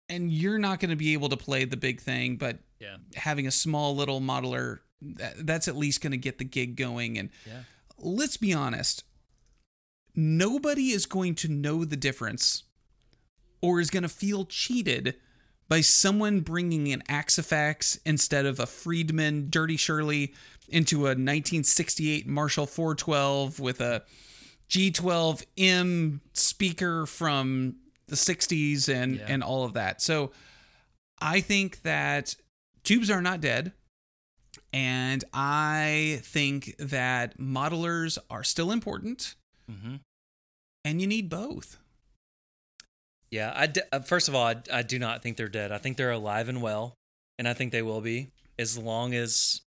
[0.10, 2.98] And you're not going to be able to play the big thing, but Yeah.
[3.16, 7.18] having a small little modeler, that's at least going to get the gig going.
[7.18, 7.64] And Yeah.
[7.98, 9.04] let's be honest
[10.16, 12.64] nobody is going to know the difference
[13.62, 15.16] or is going to feel cheated
[15.70, 20.34] by someone bringing an Axe instead of a Friedman Dirty Shirley
[20.70, 24.04] into a 1968 Marshall 412 with a
[24.70, 27.76] G12M speaker from
[28.08, 29.26] the 60s and Yeah.
[29.28, 30.02] and all of that.
[30.02, 30.32] So
[31.20, 32.36] I think that
[32.84, 33.72] tubes are not dead.
[34.72, 39.36] And I think that modelers are still important
[39.70, 39.96] hmm
[40.86, 41.78] and you need both.
[43.34, 45.72] Yeah, I d- uh, first of all, I, I do not think they're dead.
[45.72, 46.94] I think they're alive and well,
[47.40, 48.28] and I think they will be
[48.60, 49.62] as long as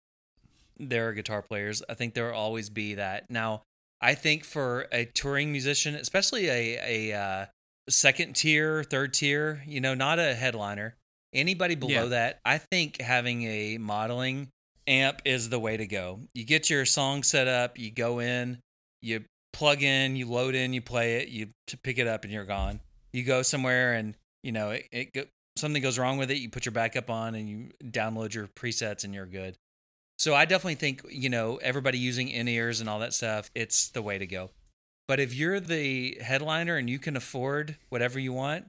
[0.79, 1.83] there are guitar players.
[1.89, 3.31] I think there will always be that.
[3.31, 3.63] Now,
[4.03, 7.47] I think for a touring musician, especially a a uh,
[7.89, 10.95] second tier, third tier, you know, not a headliner,
[11.33, 12.05] anybody below Yeah.
[12.07, 14.49] that, I think having a modeling
[14.87, 16.21] amp is the way to go.
[16.35, 18.59] You get your song set up, you go in,
[19.01, 22.33] you plug in, you load in, you play it, you t- pick it up, and
[22.33, 22.81] you're gone.
[23.15, 25.23] You go somewhere and you know it, it go,
[25.57, 26.39] something goes wrong with it.
[26.39, 29.57] You put your backup on and you download your presets, and you're good.
[30.19, 33.51] So I definitely think you know everybody using in ears and all that stuff.
[33.55, 34.51] It's the way to go.
[35.07, 38.67] But if you're the headliner and you can afford whatever you want,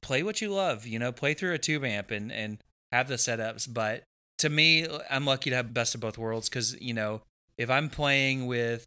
[0.00, 0.86] play what you love.
[0.86, 2.58] You know, play through a tube amp and and
[2.92, 3.72] have the setups.
[3.72, 4.04] But
[4.38, 7.22] to me, I'm lucky to have best of both worlds because you know
[7.56, 8.86] if I'm playing with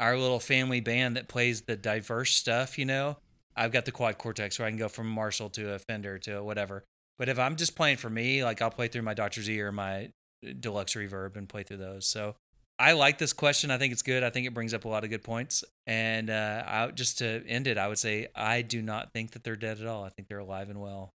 [0.00, 3.18] our little family band that plays the diverse stuff, you know,
[3.56, 6.42] I've got the quad cortex where I can go from Marshall to a Fender to
[6.42, 6.84] whatever.
[7.18, 9.42] But if I'm just playing for me, like I'll play through my Dr.
[9.42, 10.10] Z or my
[10.58, 12.06] deluxe reverb and play through those.
[12.06, 12.34] So
[12.78, 13.70] I like this question.
[13.70, 14.24] I think it's good.
[14.24, 15.62] I think it brings up a lot of good points.
[15.86, 19.44] And uh, I, just to end it, I would say I do not think that
[19.44, 20.04] they're dead at all.
[20.04, 21.10] I think they're alive and well.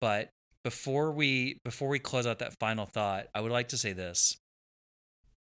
[0.00, 0.30] But
[0.62, 4.36] before we before we close out that final thought, I would like to say this.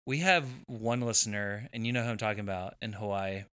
[0.06, 3.44] We have one listener, and you know who I'm talking about in Hawaii.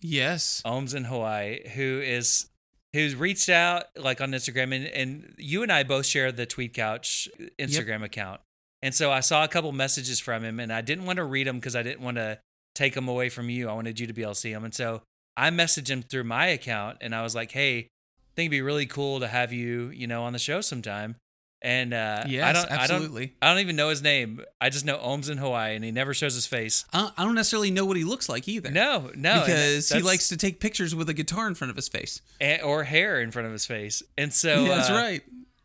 [0.00, 0.62] Yes.
[0.66, 2.46] Ohms in Hawaii, who is
[2.92, 6.74] who's reached out like on Instagram, and, and you and I both share the Tweed
[6.74, 7.28] Couch
[7.58, 8.40] Instagram account,
[8.82, 11.46] and so I saw a couple messages from him, and I didn't want to read
[11.46, 12.38] them because I didn't want to
[12.74, 13.68] take them away from you.
[13.68, 15.02] I wanted you to be able to see them, and so
[15.36, 18.62] I messaged him through my account, and I was like, "Hey, I think it'd be
[18.62, 21.16] really cool to have you, you know, on the show sometime."
[21.64, 23.22] And uh, Yes, I don't, absolutely.
[23.22, 24.42] I don't, I don't even know his name.
[24.60, 26.84] I just know Ohms in Hawaii, and he never shows his face.
[26.92, 28.70] I I don't necessarily know what he looks like either.
[28.70, 31.88] No, no, because he likes to take pictures with a guitar in front of his
[31.88, 32.20] face.
[32.38, 34.02] and- or hair in front of his face.
[34.18, 35.22] And so yeah, that's uh, right.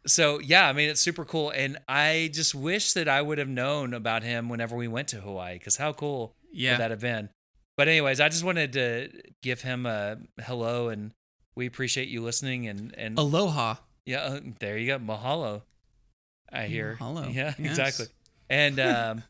[0.08, 3.50] So yeah, I mean it's super cool, and I just wish that I would have
[3.50, 6.72] known about him whenever we went to Hawaii, because how cool Yeah.
[6.72, 7.28] would that have been?
[7.76, 9.10] But anyways, I just wanted to
[9.42, 11.12] give him a hello, and
[11.56, 13.76] we appreciate you listening, and and Aloha.
[14.06, 15.64] yeah, uh, there you go, mahalo.
[16.52, 17.28] I hear, Hello.
[17.28, 17.60] yeah, yes.
[17.60, 18.06] exactly,
[18.50, 19.24] and um,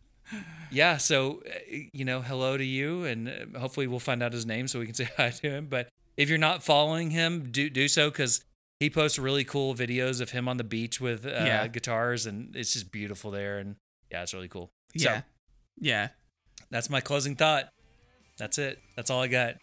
[0.72, 1.60] yeah, so uh,
[1.94, 4.86] you know, hello to you, and uh, hopefully we'll find out his name so we
[4.86, 5.68] can say hi to him.
[5.70, 8.44] But if you're not following him, do do so because
[8.80, 11.68] he posts really cool videos of him on the beach with uh, Yeah.
[11.68, 13.76] guitars, and it's just beautiful there, and
[14.12, 14.72] yeah, it's really cool.
[14.94, 15.18] Yeah.
[15.18, 15.24] So
[15.80, 16.08] yeah.
[16.72, 17.70] that's my closing thought.
[18.38, 18.80] That's it.
[18.96, 19.56] That's all I got.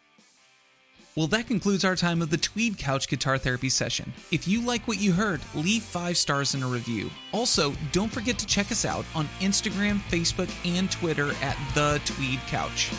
[1.16, 4.12] Well, that concludes our time of the Tweed Couch Guitar Therapy session.
[4.30, 7.08] If you like what you heard, leave five stars in a review.
[7.32, 12.40] Also, don't forget to check us out on Instagram, Facebook, and Twitter at The Tweed
[12.48, 12.92] Couch.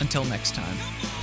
[0.00, 1.19] Until next time.